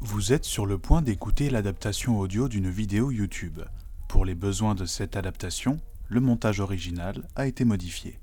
Vous 0.00 0.32
êtes 0.32 0.44
sur 0.44 0.64
le 0.64 0.78
point 0.78 1.02
d'écouter 1.02 1.50
l'adaptation 1.50 2.20
audio 2.20 2.48
d'une 2.48 2.70
vidéo 2.70 3.10
YouTube. 3.10 3.62
Pour 4.06 4.24
les 4.24 4.36
besoins 4.36 4.76
de 4.76 4.84
cette 4.84 5.16
adaptation, 5.16 5.80
le 6.08 6.20
montage 6.20 6.60
original 6.60 7.26
a 7.34 7.46
été 7.46 7.64
modifié. 7.64 8.20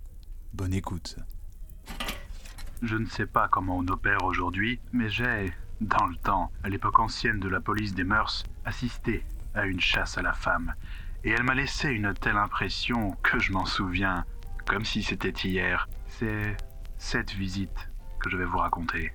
Bonne 0.54 0.74
écoute. 0.74 1.18
Je 2.82 2.96
ne 2.96 3.06
sais 3.08 3.26
pas 3.26 3.50
comment 3.50 3.78
on 3.78 3.88
opère 3.90 4.24
aujourd'hui, 4.24 4.80
mais 4.94 5.10
j'ai, 5.10 5.52
dans 5.82 6.06
le 6.06 6.16
temps, 6.16 6.50
à 6.64 6.70
l'époque 6.70 7.00
ancienne 7.00 7.42
de 7.42 7.50
la 7.50 7.60
police 7.60 7.94
des 7.94 8.06
mœurs, 8.06 8.46
assisté 8.64 9.26
à 9.54 9.66
une 9.66 9.82
chasse 9.82 10.18
à 10.18 10.22
la 10.22 10.34
femme. 10.34 10.76
Et 11.26 11.32
elle 11.32 11.44
m'a 11.44 11.56
laissé 11.56 11.90
une 11.90 12.14
telle 12.14 12.38
impression 12.38 13.18
que 13.22 13.38
je 13.38 13.52
m'en 13.52 13.66
souviens, 13.66 14.24
comme 14.66 14.86
si 14.86 15.04
c'était 15.04 15.30
hier. 15.30 15.90
C'est 16.08 16.56
cette 16.98 17.34
visite 17.34 17.90
que 18.22 18.30
je 18.30 18.38
vais 18.38 18.46
vous 18.46 18.60
raconter. 18.60 19.12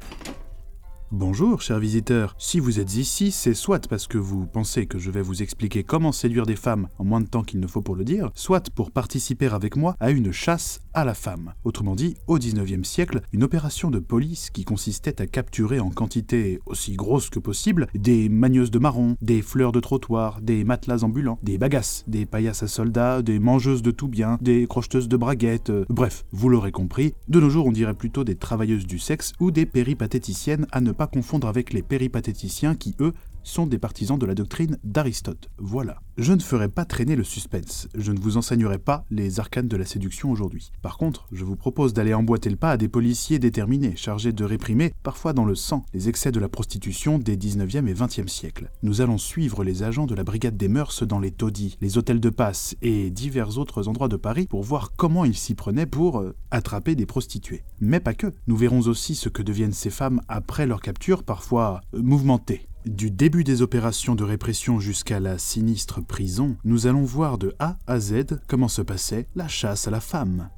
Bonjour, 1.12 1.60
chers 1.60 1.80
visiteurs. 1.80 2.36
Si 2.38 2.60
vous 2.60 2.78
êtes 2.78 2.94
ici, 2.94 3.32
c'est 3.32 3.52
soit 3.52 3.88
parce 3.88 4.06
que 4.06 4.16
vous 4.16 4.46
pensez 4.46 4.86
que 4.86 5.00
je 5.00 5.10
vais 5.10 5.22
vous 5.22 5.42
expliquer 5.42 5.82
comment 5.82 6.12
séduire 6.12 6.46
des 6.46 6.54
femmes 6.54 6.86
en 7.00 7.04
moins 7.04 7.20
de 7.20 7.26
temps 7.26 7.42
qu'il 7.42 7.58
ne 7.58 7.66
faut 7.66 7.82
pour 7.82 7.96
le 7.96 8.04
dire, 8.04 8.30
soit 8.36 8.70
pour 8.70 8.92
participer 8.92 9.48
avec 9.48 9.74
moi 9.74 9.96
à 9.98 10.12
une 10.12 10.30
chasse 10.30 10.78
à 10.94 11.04
la 11.04 11.14
femme. 11.14 11.54
Autrement 11.64 11.96
dit, 11.96 12.14
au 12.28 12.38
19e 12.38 12.84
siècle, 12.84 13.22
une 13.32 13.42
opération 13.42 13.90
de 13.90 13.98
police 13.98 14.50
qui 14.50 14.64
consistait 14.64 15.20
à 15.20 15.26
capturer 15.26 15.80
en 15.80 15.90
quantité 15.90 16.60
aussi 16.66 16.94
grosse 16.94 17.28
que 17.28 17.40
possible 17.40 17.88
des 17.92 18.28
manieuses 18.28 18.70
de 18.70 18.78
marron, 18.78 19.16
des 19.20 19.42
fleurs 19.42 19.72
de 19.72 19.80
trottoir, 19.80 20.40
des 20.40 20.62
matelas 20.62 21.02
ambulants, 21.02 21.40
des 21.42 21.58
bagasses, 21.58 22.04
des 22.06 22.24
paillasses 22.24 22.62
à 22.62 22.68
soldats, 22.68 23.20
des 23.20 23.40
mangeuses 23.40 23.82
de 23.82 23.90
tout 23.90 24.08
bien, 24.08 24.38
des 24.40 24.68
crocheteuses 24.68 25.08
de 25.08 25.16
braguettes, 25.16 25.70
euh, 25.70 25.84
bref, 25.88 26.24
vous 26.30 26.48
l'aurez 26.48 26.70
compris, 26.70 27.14
de 27.26 27.40
nos 27.40 27.50
jours 27.50 27.66
on 27.66 27.72
dirait 27.72 27.94
plutôt 27.94 28.22
des 28.22 28.36
travailleuses 28.36 28.86
du 28.86 29.00
sexe 29.00 29.32
ou 29.40 29.50
des 29.50 29.66
péripatéticiennes 29.66 30.68
à 30.70 30.80
ne 30.80 30.92
confondre 31.06 31.48
avec 31.48 31.72
les 31.72 31.82
péripatéticiens 31.82 32.74
qui, 32.74 32.94
eux, 33.00 33.14
sont 33.42 33.66
des 33.66 33.78
partisans 33.78 34.18
de 34.18 34.26
la 34.26 34.34
doctrine 34.34 34.78
d'Aristote. 34.84 35.48
Voilà. 35.58 36.00
Je 36.16 36.32
ne 36.32 36.40
ferai 36.40 36.68
pas 36.68 36.84
traîner 36.84 37.16
le 37.16 37.24
suspense, 37.24 37.88
je 37.94 38.12
ne 38.12 38.20
vous 38.20 38.36
enseignerai 38.36 38.78
pas 38.78 39.04
les 39.10 39.40
arcanes 39.40 39.68
de 39.68 39.76
la 39.76 39.86
séduction 39.86 40.30
aujourd'hui. 40.30 40.70
Par 40.82 40.98
contre, 40.98 41.26
je 41.32 41.44
vous 41.44 41.56
propose 41.56 41.94
d'aller 41.94 42.12
emboîter 42.12 42.50
le 42.50 42.56
pas 42.56 42.72
à 42.72 42.76
des 42.76 42.88
policiers 42.88 43.38
déterminés, 43.38 43.96
chargés 43.96 44.32
de 44.32 44.44
réprimer, 44.44 44.92
parfois 45.02 45.32
dans 45.32 45.46
le 45.46 45.54
sang, 45.54 45.84
les 45.94 46.10
excès 46.10 46.30
de 46.30 46.40
la 46.40 46.50
prostitution 46.50 47.18
des 47.18 47.36
19e 47.38 47.86
et 47.86 47.94
20e 47.94 48.28
siècles. 48.28 48.70
Nous 48.82 49.00
allons 49.00 49.16
suivre 49.18 49.64
les 49.64 49.82
agents 49.82 50.06
de 50.06 50.14
la 50.14 50.24
brigade 50.24 50.58
des 50.58 50.68
mœurs 50.68 51.02
dans 51.06 51.20
les 51.20 51.30
taudis, 51.30 51.78
les 51.80 51.96
hôtels 51.96 52.20
de 52.20 52.30
passe 52.30 52.76
et 52.82 53.10
divers 53.10 53.56
autres 53.56 53.88
endroits 53.88 54.08
de 54.08 54.16
Paris 54.16 54.46
pour 54.46 54.62
voir 54.62 54.92
comment 54.96 55.24
ils 55.24 55.36
s'y 55.36 55.54
prenaient 55.54 55.86
pour 55.86 56.20
euh, 56.20 56.34
attraper 56.50 56.94
des 56.94 57.06
prostituées. 57.06 57.64
Mais 57.80 58.00
pas 58.00 58.14
que. 58.14 58.34
Nous 58.46 58.56
verrons 58.56 58.80
aussi 58.80 59.14
ce 59.14 59.28
que 59.28 59.42
deviennent 59.42 59.72
ces 59.72 59.90
femmes 59.90 60.20
après 60.28 60.66
leur 60.66 60.82
capture, 60.82 61.22
parfois 61.22 61.80
euh, 61.94 62.02
mouvementées. 62.02 62.66
Du 62.86 63.10
début 63.10 63.44
des 63.44 63.60
opérations 63.60 64.14
de 64.14 64.24
répression 64.24 64.80
jusqu'à 64.80 65.20
la 65.20 65.36
sinistre 65.36 66.02
prison, 66.02 66.56
nous 66.64 66.86
allons 66.86 67.04
voir 67.04 67.36
de 67.36 67.54
A 67.58 67.76
à 67.86 68.00
Z 68.00 68.40
comment 68.48 68.68
se 68.68 68.80
passait 68.80 69.28
la 69.34 69.48
chasse 69.48 69.86
à 69.86 69.90
la 69.90 70.00
femme. 70.00 70.48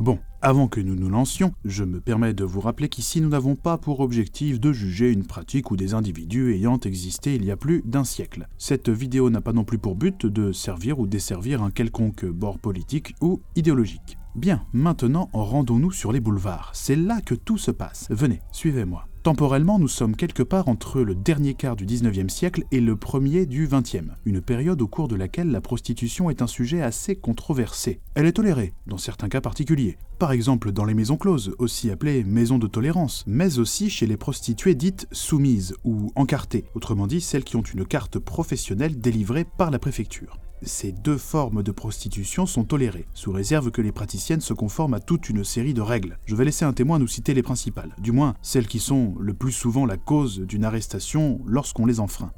Bon, 0.00 0.18
avant 0.42 0.66
que 0.66 0.80
nous 0.80 0.96
nous 0.96 1.10
lancions, 1.10 1.52
je 1.64 1.84
me 1.84 2.00
permets 2.00 2.32
de 2.32 2.42
vous 2.42 2.60
rappeler 2.60 2.88
qu'ici 2.88 3.20
nous 3.20 3.28
n'avons 3.28 3.54
pas 3.54 3.78
pour 3.78 4.00
objectif 4.00 4.58
de 4.58 4.72
juger 4.72 5.12
une 5.12 5.26
pratique 5.26 5.70
ou 5.70 5.76
des 5.76 5.94
individus 5.94 6.54
ayant 6.54 6.80
existé 6.80 7.36
il 7.36 7.44
y 7.44 7.52
a 7.52 7.56
plus 7.56 7.82
d'un 7.84 8.04
siècle. 8.04 8.48
Cette 8.58 8.88
vidéo 8.88 9.30
n'a 9.30 9.40
pas 9.40 9.52
non 9.52 9.64
plus 9.64 9.78
pour 9.78 9.94
but 9.94 10.26
de 10.26 10.50
servir 10.50 10.98
ou 10.98 11.06
desservir 11.06 11.62
un 11.62 11.70
quelconque 11.70 12.24
bord 12.24 12.58
politique 12.58 13.14
ou 13.20 13.42
idéologique. 13.54 14.18
Bien, 14.34 14.64
maintenant 14.72 15.28
rendons-nous 15.32 15.92
sur 15.92 16.10
les 16.10 16.20
boulevards. 16.20 16.70
C'est 16.72 16.96
là 16.96 17.20
que 17.20 17.34
tout 17.34 17.58
se 17.58 17.70
passe. 17.70 18.06
Venez, 18.10 18.40
suivez-moi. 18.52 19.09
Temporellement, 19.22 19.78
nous 19.78 19.86
sommes 19.86 20.16
quelque 20.16 20.42
part 20.42 20.68
entre 20.68 21.02
le 21.02 21.14
dernier 21.14 21.52
quart 21.52 21.76
du 21.76 21.84
19e 21.84 22.30
siècle 22.30 22.64
et 22.72 22.80
le 22.80 22.96
premier 22.96 23.44
du 23.44 23.68
20e, 23.68 24.12
une 24.24 24.40
période 24.40 24.80
au 24.80 24.88
cours 24.88 25.08
de 25.08 25.14
laquelle 25.14 25.50
la 25.50 25.60
prostitution 25.60 26.30
est 26.30 26.40
un 26.40 26.46
sujet 26.46 26.80
assez 26.80 27.16
controversé. 27.16 28.00
Elle 28.14 28.24
est 28.24 28.32
tolérée, 28.32 28.72
dans 28.86 28.96
certains 28.96 29.28
cas 29.28 29.42
particuliers, 29.42 29.98
par 30.18 30.32
exemple 30.32 30.72
dans 30.72 30.86
les 30.86 30.94
maisons 30.94 31.18
closes, 31.18 31.54
aussi 31.58 31.90
appelées 31.90 32.24
maisons 32.24 32.58
de 32.58 32.66
tolérance, 32.66 33.24
mais 33.26 33.58
aussi 33.58 33.90
chez 33.90 34.06
les 34.06 34.16
prostituées 34.16 34.74
dites 34.74 35.06
soumises 35.12 35.74
ou 35.84 36.10
encartées, 36.16 36.64
autrement 36.74 37.06
dit 37.06 37.20
celles 37.20 37.44
qui 37.44 37.56
ont 37.56 37.62
une 37.62 37.84
carte 37.84 38.18
professionnelle 38.18 38.98
délivrée 39.00 39.44
par 39.44 39.70
la 39.70 39.78
préfecture 39.78 40.38
ces 40.62 40.92
deux 40.92 41.18
formes 41.18 41.62
de 41.62 41.72
prostitution 41.72 42.46
sont 42.46 42.64
tolérées, 42.64 43.06
sous 43.14 43.32
réserve 43.32 43.70
que 43.70 43.82
les 43.82 43.92
praticiennes 43.92 44.40
se 44.40 44.52
conforment 44.52 44.94
à 44.94 45.00
toute 45.00 45.28
une 45.28 45.44
série 45.44 45.74
de 45.74 45.80
règles. 45.80 46.18
Je 46.26 46.34
vais 46.34 46.44
laisser 46.44 46.64
un 46.64 46.72
témoin 46.72 46.98
nous 46.98 47.06
citer 47.06 47.34
les 47.34 47.42
principales, 47.42 47.94
du 47.98 48.12
moins 48.12 48.34
celles 48.42 48.66
qui 48.66 48.78
sont 48.78 49.14
le 49.18 49.34
plus 49.34 49.52
souvent 49.52 49.86
la 49.86 49.96
cause 49.96 50.40
d'une 50.40 50.64
arrestation 50.64 51.40
lorsqu'on 51.46 51.86
les 51.86 52.00
enfreint. 52.00 52.32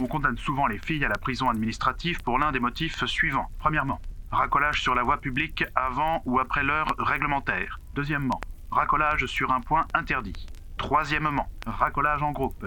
On 0.00 0.06
condamne 0.06 0.36
souvent 0.36 0.66
les 0.66 0.78
filles 0.78 1.04
à 1.04 1.08
la 1.08 1.18
prison 1.18 1.48
administrative 1.48 2.22
pour 2.22 2.38
l'un 2.38 2.52
des 2.52 2.60
motifs 2.60 3.04
suivants. 3.06 3.50
Premièrement, 3.58 4.00
racolage 4.30 4.82
sur 4.82 4.94
la 4.94 5.02
voie 5.02 5.18
publique 5.18 5.64
avant 5.74 6.22
ou 6.26 6.38
après 6.38 6.62
l'heure 6.62 6.88
réglementaire. 6.98 7.80
Deuxièmement, 7.94 8.40
racolage 8.70 9.26
sur 9.26 9.52
un 9.52 9.60
point 9.60 9.86
interdit. 9.94 10.46
Troisièmement, 10.76 11.48
racolage 11.66 12.22
en 12.22 12.32
groupe. 12.32 12.66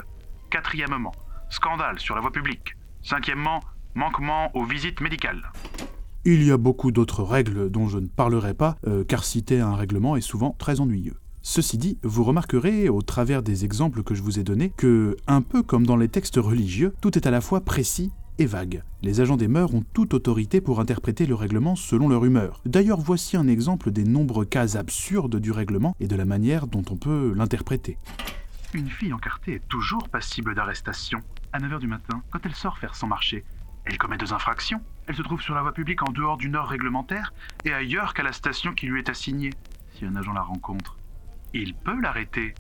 Quatrièmement, 0.50 1.12
scandale 1.50 2.00
sur 2.00 2.16
la 2.16 2.22
voie 2.22 2.32
publique. 2.32 2.76
Cinquièmement, 3.04 3.60
manquement 3.96 4.50
aux 4.56 4.66
visites 4.66 5.02
médicales. 5.02 5.52
Il 6.26 6.44
y 6.44 6.52
a 6.52 6.58
beaucoup 6.58 6.92
d'autres 6.92 7.24
règles 7.24 7.70
dont 7.70 7.88
je 7.88 7.98
ne 7.98 8.08
parlerai 8.08 8.54
pas, 8.54 8.78
euh, 8.88 9.04
car 9.04 9.24
citer 9.24 9.62
un 9.62 9.76
règlement 9.76 10.16
est 10.16 10.22
souvent 10.22 10.56
très 10.60 10.80
ennuyeux. 10.80 11.16
Ceci 11.42 11.78
dit, 11.78 11.98
vous 12.04 12.26
remarquerez, 12.26 12.90
au 12.90 13.02
travers 13.02 13.42
des 13.42 13.64
exemples 13.64 14.04
que 14.04 14.14
je 14.14 14.22
vous 14.22 14.40
ai 14.40 14.44
donnés, 14.44 14.72
que, 14.76 15.16
un 15.28 15.42
peu 15.42 15.64
comme 15.64 15.86
dans 15.86 15.96
les 15.96 16.10
textes 16.10 16.36
religieux, 16.36 16.94
tout 17.02 17.18
est 17.18 17.26
à 17.26 17.32
la 17.32 17.40
fois 17.40 17.62
précis 17.62 18.12
et 18.38 18.46
vague. 18.46 18.84
Les 19.02 19.22
agents 19.22 19.38
des 19.38 19.48
mœurs 19.48 19.74
ont 19.74 19.84
toute 19.94 20.14
autorité 20.14 20.62
pour 20.62 20.80
interpréter 20.80 21.26
le 21.26 21.36
règlement 21.36 21.76
selon 21.76 22.10
leur 22.10 22.26
humeur. 22.26 22.62
D'ailleurs, 22.66 23.00
voici 23.00 23.38
un 23.38 23.48
exemple 23.48 23.92
des 23.92 24.04
nombreux 24.04 24.46
cas 24.46 24.78
absurdes 24.78 25.38
du 25.38 25.52
règlement 25.52 25.96
et 26.00 26.08
de 26.08 26.16
la 26.16 26.26
manière 26.26 26.68
dont 26.68 26.84
on 26.90 26.96
peut 26.96 27.34
l'interpréter. 27.36 27.98
Une 28.74 28.90
fille 28.90 29.14
encartée 29.14 29.56
est 29.56 29.68
toujours 29.68 30.08
passible 30.10 30.54
d'arrestation. 30.54 31.22
À 31.54 31.60
9h 31.60 31.80
du 31.80 31.88
matin, 31.88 32.22
quand 32.30 32.40
elle 32.46 32.54
sort 32.54 32.78
faire 32.78 32.96
son 32.96 33.08
marché, 33.08 33.44
elle 33.86 33.98
commet 33.98 34.18
deux 34.18 34.34
infractions. 34.34 34.82
Elle 35.08 35.16
se 35.16 35.22
trouve 35.22 35.42
sur 35.42 35.56
la 35.56 35.62
voie 35.62 35.74
publique 35.74 36.04
en 36.08 36.12
dehors 36.12 36.38
d'une 36.38 36.56
heure 36.56 36.68
réglementaire 36.68 37.34
et 37.66 37.74
ailleurs 37.74 38.14
qu'à 38.14 38.24
la 38.24 38.34
station 38.34 38.74
qui 38.74 38.88
lui 38.88 39.00
est 39.00 39.10
assignée. 39.10 39.52
Si 39.96 40.06
un 40.06 40.16
agent 40.16 40.34
la 40.34 40.42
rencontre, 40.42 40.98
il 41.54 41.74
peut 41.74 42.00
l'arrêter. 42.00 42.54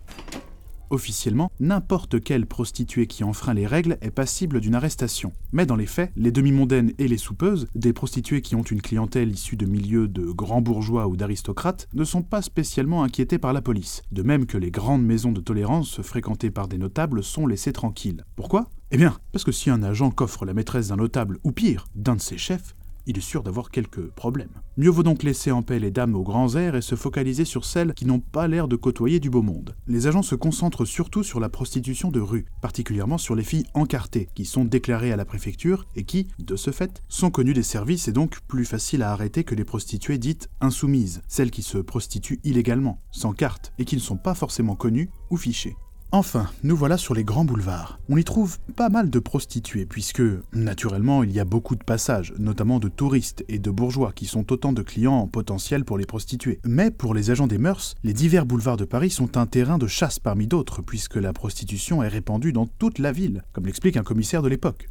Officiellement, 0.92 1.52
n'importe 1.60 2.20
quelle 2.22 2.48
prostituée 2.48 3.06
qui 3.06 3.24
enfreint 3.24 3.54
les 3.54 3.68
règles 3.68 3.98
est 4.02 4.10
passible 4.10 4.60
d'une 4.60 4.74
arrestation. 4.74 5.34
Mais 5.52 5.68
dans 5.68 5.76
les 5.76 5.86
faits, 5.86 6.12
les 6.16 6.32
demi-mondaines 6.32 6.94
et 6.98 7.08
les 7.08 7.18
soupeuses, 7.18 7.68
des 7.76 7.94
prostituées 7.94 8.42
qui 8.42 8.56
ont 8.56 8.64
une 8.64 8.82
clientèle 8.82 9.32
issue 9.32 9.56
de 9.56 9.68
milieux 9.68 10.08
de 10.08 10.26
grands 10.26 10.62
bourgeois 10.62 11.08
ou 11.08 11.16
d'aristocrates, 11.16 11.88
ne 11.94 12.04
sont 12.04 12.24
pas 12.24 12.42
spécialement 12.42 13.04
inquiétées 13.04 13.38
par 13.38 13.54
la 13.54 13.62
police. 13.62 14.02
De 14.12 14.24
même 14.24 14.48
que 14.48 14.58
les 14.58 14.72
grandes 14.72 15.06
maisons 15.06 15.32
de 15.32 15.42
tolérance 15.42 16.02
fréquentées 16.02 16.52
par 16.52 16.68
des 16.68 16.80
notables 16.80 17.24
sont 17.24 17.46
laissées 17.46 17.74
tranquilles. 17.74 18.26
Pourquoi? 18.36 18.70
Eh 18.92 18.98
bien, 18.98 19.16
parce 19.32 19.44
que 19.44 19.52
si 19.52 19.70
un 19.70 19.84
agent 19.84 20.10
coffre 20.10 20.46
la 20.46 20.56
maîtresse 20.56 20.88
d'un 20.88 20.96
notable, 20.96 21.38
ou 21.44 21.52
pire, 21.52 21.86
d'un 21.94 22.16
de 22.16 22.22
ses 22.22 22.40
chefs, 22.40 22.76
il 23.10 23.18
est 23.18 23.22
sûr 23.22 23.42
d'avoir 23.42 23.72
quelques 23.72 24.08
problèmes. 24.12 24.62
Mieux 24.78 24.92
vaut 24.92 25.02
donc 25.02 25.24
laisser 25.24 25.50
en 25.50 25.64
paix 25.64 25.80
les 25.80 25.90
dames 25.90 26.16
aux 26.16 26.22
grands 26.22 26.56
airs 26.56 26.76
et 26.76 26.82
se 26.82 26.94
focaliser 26.94 27.44
sur 27.44 27.66
celles 27.66 27.96
qui 27.96 28.06
n'ont 28.06 28.20
pas 28.20 28.48
l'air 28.48 28.68
de 28.68 28.76
côtoyer 28.76 29.20
du 29.20 29.32
beau 29.32 29.42
monde. 29.42 29.76
Les 29.88 30.06
agents 30.06 30.22
se 30.22 30.36
concentrent 30.36 30.86
surtout 30.86 31.24
sur 31.24 31.40
la 31.40 31.50
prostitution 31.50 32.12
de 32.12 32.20
rue, 32.20 32.46
particulièrement 32.62 33.18
sur 33.18 33.34
les 33.34 33.44
filles 33.44 33.66
encartées, 33.74 34.30
qui 34.36 34.46
sont 34.46 34.64
déclarées 34.64 35.12
à 35.12 35.16
la 35.16 35.26
préfecture 35.26 35.88
et 35.96 36.04
qui, 36.04 36.28
de 36.38 36.56
ce 36.56 36.70
fait, 36.70 37.02
sont 37.08 37.32
connues 37.32 37.56
des 37.56 37.64
services 37.64 38.08
et 38.08 38.14
donc 38.14 38.42
plus 38.48 38.66
faciles 38.66 39.02
à 39.02 39.12
arrêter 39.12 39.44
que 39.44 39.56
les 39.56 39.66
prostituées 39.66 40.20
dites 40.20 40.48
insoumises, 40.62 41.24
celles 41.28 41.52
qui 41.52 41.64
se 41.64 41.80
prostituent 41.80 42.40
illégalement, 42.44 43.02
sans 43.10 43.34
carte, 43.34 43.74
et 43.80 43.86
qui 43.86 43.96
ne 43.96 44.02
sont 44.02 44.18
pas 44.18 44.36
forcément 44.36 44.76
connues 44.76 45.10
ou 45.32 45.38
fichées. 45.38 45.76
Enfin, 46.12 46.50
nous 46.64 46.76
voilà 46.76 46.98
sur 46.98 47.14
les 47.14 47.24
grands 47.24 47.46
boulevards. 47.46 48.00
On 48.10 48.18
y 48.18 48.24
trouve 48.24 48.58
pas 48.76 48.90
mal 48.90 49.12
de 49.12 49.20
prostituées, 49.20 49.86
puisque, 49.86 50.24
naturellement, 50.54 51.22
il 51.22 51.32
y 51.32 51.40
a 51.40 51.46
beaucoup 51.46 51.76
de 51.76 51.84
passages, 51.84 52.34
notamment 52.40 52.80
de 52.80 52.88
touristes 52.88 53.46
et 53.48 53.60
de 53.60 53.70
bourgeois, 53.70 54.12
qui 54.12 54.26
sont 54.26 54.52
autant 54.52 54.74
de 54.74 54.82
clients 54.82 55.28
potentiels 55.28 55.86
pour 55.86 56.00
les 56.00 56.08
prostituées. 56.08 56.60
Mais 56.66 56.90
pour 56.90 57.14
les 57.14 57.30
agents 57.30 57.46
des 57.46 57.60
mœurs, 57.60 57.94
les 58.04 58.14
divers 58.14 58.48
boulevards 58.48 58.78
de 58.78 58.86
Paris 58.86 59.12
sont 59.12 59.38
un 59.38 59.46
terrain 59.46 59.78
de 59.78 59.86
chasse 59.86 60.18
parmi 60.18 60.48
d'autres, 60.48 60.82
puisque 60.82 61.16
la 61.16 61.32
prostitution 61.32 62.02
est 62.02 62.08
répandue 62.08 62.54
dans 62.54 62.66
toute 62.66 62.98
la 62.98 63.12
ville, 63.12 63.44
comme 63.54 63.68
l'explique 63.68 63.96
un 63.96 64.04
commissaire 64.04 64.42
de 64.42 64.50
l'époque. 64.50 64.90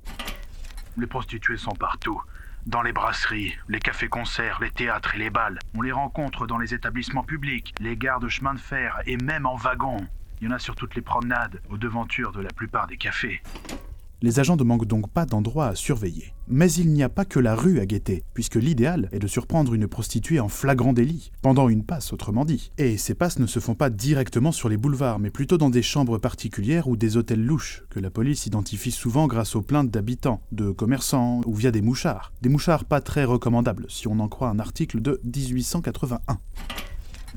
Les 0.97 1.09
prostituées 1.09 1.57
sont 1.57 1.75
partout. 1.75 2.23
Dans 2.67 2.83
les 2.83 2.93
brasseries, 2.93 3.55
les 3.69 3.81
cafés-concerts, 3.81 4.61
les 4.61 4.71
théâtres 4.71 5.17
et 5.17 5.19
les 5.19 5.31
bals. 5.31 5.59
On 5.75 5.83
les 5.83 5.91
rencontre 5.93 6.47
dans 6.47 6.59
les 6.59 6.75
établissements 6.75 7.25
publics, 7.25 7.75
les 7.81 7.97
gares 7.97 8.21
de 8.21 8.29
chemin 8.29 8.55
de 8.55 8.61
fer 8.61 9.01
et 9.07 9.17
même 9.17 9.47
en 9.47 9.57
wagon. 9.57 9.97
Il 10.41 10.47
y 10.47 10.49
en 10.49 10.55
a 10.55 10.59
sur 10.59 10.77
toutes 10.77 10.95
les 10.95 11.03
promenades, 11.03 11.61
aux 11.69 11.79
devantures 11.79 12.33
de 12.33 12.41
la 12.41 12.51
plupart 12.51 12.87
des 12.87 12.97
cafés. 12.97 13.43
Les 14.21 14.41
agents 14.41 14.57
ne 14.57 14.65
manquent 14.65 14.87
donc 14.87 15.09
pas 15.11 15.27
d'endroits 15.27 15.69
à 15.69 15.75
surveiller. 15.77 16.35
Mais 16.49 16.73
il 16.73 16.93
n'y 16.93 17.05
a 17.05 17.09
pas 17.09 17.25
que 17.25 17.39
la 17.39 17.55
rue 17.55 17.79
à 17.79 17.87
guetter, 17.87 18.25
puisque 18.35 18.57
l'idéal 18.57 19.09
est 19.13 19.21
de 19.21 19.29
surprendre 19.29 19.75
une 19.75 19.87
prostituée 19.87 20.41
en 20.41 20.49
flagrant 20.49 20.93
délit, 20.93 21.31
pendant 21.41 21.69
une 21.69 21.85
passe 21.85 22.13
autrement 22.13 22.45
dit. 22.45 22.73
Et 22.79 22.97
ces 22.97 23.15
passes 23.15 23.39
ne 23.39 23.47
se 23.47 23.61
font 23.61 23.77
pas 23.77 23.91
directement 23.91 24.51
sur 24.51 24.69
les 24.69 24.77
boulevards, 24.77 25.21
mais 25.21 25.31
plutôt 25.31 25.57
dans 25.57 25.71
des 25.71 25.83
chambres 25.83 26.19
particulières 26.19 26.89
ou 26.89 26.97
des 26.97 27.17
hôtels 27.17 27.45
louches, 27.45 27.85
que 27.91 28.01
la 28.01 28.11
police 28.11 28.47
identifie 28.47 28.91
souvent 28.91 29.29
grâce 29.29 29.55
aux 29.55 29.63
plaintes 29.63 29.91
d'habitants, 29.91 30.43
de 30.51 30.73
commerçants 30.73 31.41
ou 31.47 31.55
via 31.55 31.71
des 31.71 31.83
mouchards. 31.83 32.33
Des 32.43 32.49
mouchards 32.49 32.87
pas 32.87 33.01
très 33.01 33.25
recommandables, 33.25 33.87
si 33.89 34.09
on 34.09 34.19
en 34.19 34.29
croit 34.29 34.49
un 34.49 34.59
article 34.59 35.01
de 35.01 35.21
1881. 35.25 36.39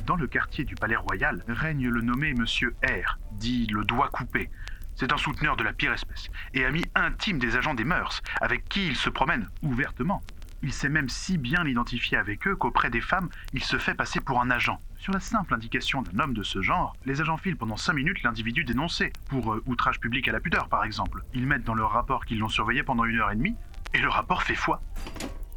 Dans 0.05 0.15
le 0.15 0.27
quartier 0.27 0.63
du 0.63 0.75
Palais 0.75 0.95
Royal 0.95 1.43
règne 1.47 1.87
le 1.87 2.01
nommé 2.01 2.33
Monsieur 2.33 2.75
R, 2.83 3.19
dit 3.33 3.67
le 3.67 3.83
doigt 3.83 4.09
coupé. 4.09 4.49
C'est 4.95 5.13
un 5.13 5.17
souteneur 5.17 5.55
de 5.57 5.63
la 5.63 5.73
pire 5.73 5.93
espèce 5.93 6.29
et 6.53 6.65
ami 6.65 6.83
intime 6.95 7.37
des 7.37 7.55
agents 7.55 7.75
des 7.75 7.83
mœurs, 7.83 8.21
avec 8.41 8.67
qui 8.67 8.87
il 8.87 8.95
se 8.95 9.09
promène 9.09 9.47
ouvertement. 9.61 10.21
Il 10.63 10.73
sait 10.73 10.89
même 10.89 11.09
si 11.09 11.37
bien 11.37 11.63
l'identifier 11.63 12.17
avec 12.17 12.47
eux 12.47 12.55
qu'auprès 12.55 12.89
des 12.89 13.01
femmes, 13.01 13.29
il 13.53 13.63
se 13.63 13.77
fait 13.77 13.93
passer 13.93 14.19
pour 14.19 14.41
un 14.41 14.49
agent. 14.49 14.79
Sur 14.97 15.13
la 15.13 15.19
simple 15.19 15.53
indication 15.53 16.01
d'un 16.01 16.19
homme 16.19 16.33
de 16.33 16.43
ce 16.43 16.61
genre, 16.61 16.95
les 17.05 17.21
agents 17.21 17.37
filent 17.37 17.57
pendant 17.57 17.77
5 17.77 17.93
minutes 17.93 18.23
l'individu 18.23 18.63
dénoncé, 18.63 19.13
pour 19.29 19.53
euh, 19.53 19.63
outrage 19.65 19.99
public 19.99 20.27
à 20.27 20.31
la 20.31 20.39
pudeur 20.39 20.67
par 20.67 20.83
exemple. 20.83 21.23
Ils 21.33 21.47
mettent 21.47 21.63
dans 21.63 21.75
leur 21.75 21.91
rapport 21.91 22.25
qu'ils 22.25 22.39
l'ont 22.39 22.49
surveillé 22.49 22.83
pendant 22.83 23.05
une 23.05 23.19
heure 23.19 23.31
et 23.31 23.35
demie, 23.35 23.55
et 23.93 23.99
le 23.99 24.09
rapport 24.09 24.43
fait 24.43 24.55
foi. 24.55 24.81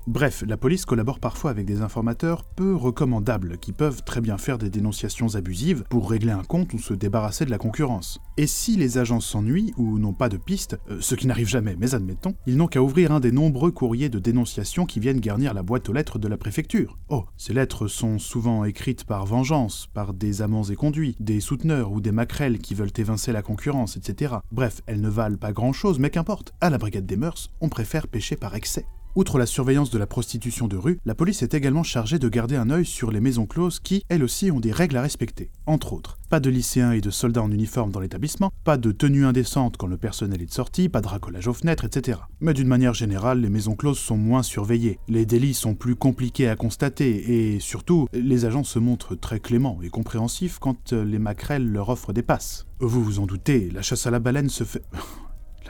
Bref, 0.06 0.44
la 0.46 0.58
police 0.58 0.84
collabore 0.84 1.18
parfois 1.18 1.50
avec 1.50 1.64
des 1.64 1.80
informateurs 1.80 2.44
peu 2.44 2.74
recommandables 2.74 3.56
qui 3.56 3.72
peuvent 3.72 4.02
très 4.04 4.20
bien 4.20 4.36
faire 4.36 4.58
des 4.58 4.68
dénonciations 4.68 5.34
abusives 5.34 5.84
pour 5.88 6.10
régler 6.10 6.32
un 6.32 6.42
compte 6.42 6.74
ou 6.74 6.78
se 6.78 6.92
débarrasser 6.92 7.46
de 7.46 7.50
la 7.50 7.56
concurrence. 7.56 8.20
Et 8.36 8.46
si 8.46 8.76
les 8.76 8.98
agents 8.98 9.20
s'ennuient 9.20 9.72
ou 9.78 9.98
n'ont 9.98 10.12
pas 10.12 10.28
de 10.28 10.36
piste, 10.36 10.78
euh, 10.90 10.98
ce 11.00 11.14
qui 11.14 11.26
n'arrive 11.26 11.48
jamais, 11.48 11.74
mais 11.78 11.94
admettons, 11.94 12.34
ils 12.46 12.58
n'ont 12.58 12.66
qu'à 12.66 12.82
ouvrir 12.82 13.12
un 13.12 13.20
des 13.20 13.32
nombreux 13.32 13.70
courriers 13.70 14.10
de 14.10 14.18
dénonciation 14.18 14.84
qui 14.84 15.00
viennent 15.00 15.20
garnir 15.20 15.54
la 15.54 15.62
boîte 15.62 15.88
aux 15.88 15.94
lettres 15.94 16.18
de 16.18 16.28
la 16.28 16.36
préfecture. 16.36 16.98
Oh, 17.08 17.24
ces 17.38 17.54
lettres 17.54 17.88
sont 17.88 18.18
souvent 18.18 18.66
écrites 18.66 19.04
par 19.04 19.24
vengeance, 19.24 19.88
par 19.94 20.12
des 20.12 20.42
amants 20.42 20.64
et 20.64 20.76
conduits, 20.76 21.16
des 21.18 21.40
souteneurs 21.40 21.92
ou 21.92 22.02
des 22.02 22.12
maquerelles 22.12 22.58
qui 22.58 22.74
veulent 22.74 22.92
évincer 22.94 23.32
la 23.32 23.40
concurrence, 23.40 23.96
etc. 23.96 24.34
Bref, 24.52 24.82
elles 24.86 25.00
ne 25.00 25.08
valent 25.08 25.38
pas 25.38 25.52
grand 25.52 25.72
chose, 25.72 25.98
mais 25.98 26.10
qu'importe. 26.10 26.52
À 26.60 26.68
la 26.68 26.76
brigade 26.76 27.06
des 27.06 27.16
mœurs, 27.16 27.50
on 27.62 27.70
préfère 27.70 28.06
pêcher 28.06 28.36
par 28.36 28.54
excès. 28.54 28.84
Outre 29.16 29.38
la 29.38 29.46
surveillance 29.46 29.90
de 29.90 29.98
la 29.98 30.08
prostitution 30.08 30.66
de 30.66 30.76
rue, 30.76 30.98
la 31.04 31.14
police 31.14 31.44
est 31.44 31.54
également 31.54 31.84
chargée 31.84 32.18
de 32.18 32.28
garder 32.28 32.56
un 32.56 32.68
œil 32.68 32.84
sur 32.84 33.12
les 33.12 33.20
maisons 33.20 33.46
closes 33.46 33.78
qui, 33.78 34.02
elles 34.08 34.24
aussi, 34.24 34.50
ont 34.50 34.58
des 34.58 34.72
règles 34.72 34.96
à 34.96 35.02
respecter. 35.02 35.52
Entre 35.66 35.92
autres, 35.92 36.18
pas 36.30 36.40
de 36.40 36.50
lycéens 36.50 36.90
et 36.90 37.00
de 37.00 37.10
soldats 37.10 37.44
en 37.44 37.52
uniforme 37.52 37.92
dans 37.92 38.00
l'établissement, 38.00 38.50
pas 38.64 38.76
de 38.76 38.90
tenues 38.90 39.24
indécentes 39.24 39.76
quand 39.76 39.86
le 39.86 39.98
personnel 39.98 40.42
est 40.42 40.46
de 40.46 40.52
sortie, 40.52 40.88
pas 40.88 41.00
de 41.00 41.06
racolage 41.06 41.46
aux 41.46 41.52
fenêtres, 41.52 41.84
etc. 41.84 42.18
Mais 42.40 42.54
d'une 42.54 42.66
manière 42.66 42.92
générale, 42.92 43.40
les 43.40 43.50
maisons 43.50 43.76
closes 43.76 44.00
sont 44.00 44.16
moins 44.16 44.42
surveillées, 44.42 44.98
les 45.06 45.26
délits 45.26 45.54
sont 45.54 45.76
plus 45.76 45.94
compliqués 45.94 46.48
à 46.48 46.56
constater 46.56 47.54
et 47.54 47.60
surtout, 47.60 48.08
les 48.12 48.46
agents 48.46 48.64
se 48.64 48.80
montrent 48.80 49.14
très 49.14 49.38
cléments 49.38 49.78
et 49.80 49.90
compréhensifs 49.90 50.58
quand 50.58 50.92
les 50.92 51.20
maquerelles 51.20 51.70
leur 51.70 51.88
offrent 51.88 52.12
des 52.12 52.24
passes. 52.24 52.66
Vous 52.80 53.04
vous 53.04 53.20
en 53.20 53.26
doutez, 53.26 53.70
la 53.70 53.82
chasse 53.82 54.08
à 54.08 54.10
la 54.10 54.18
baleine 54.18 54.48
se 54.48 54.64
fait... 54.64 54.82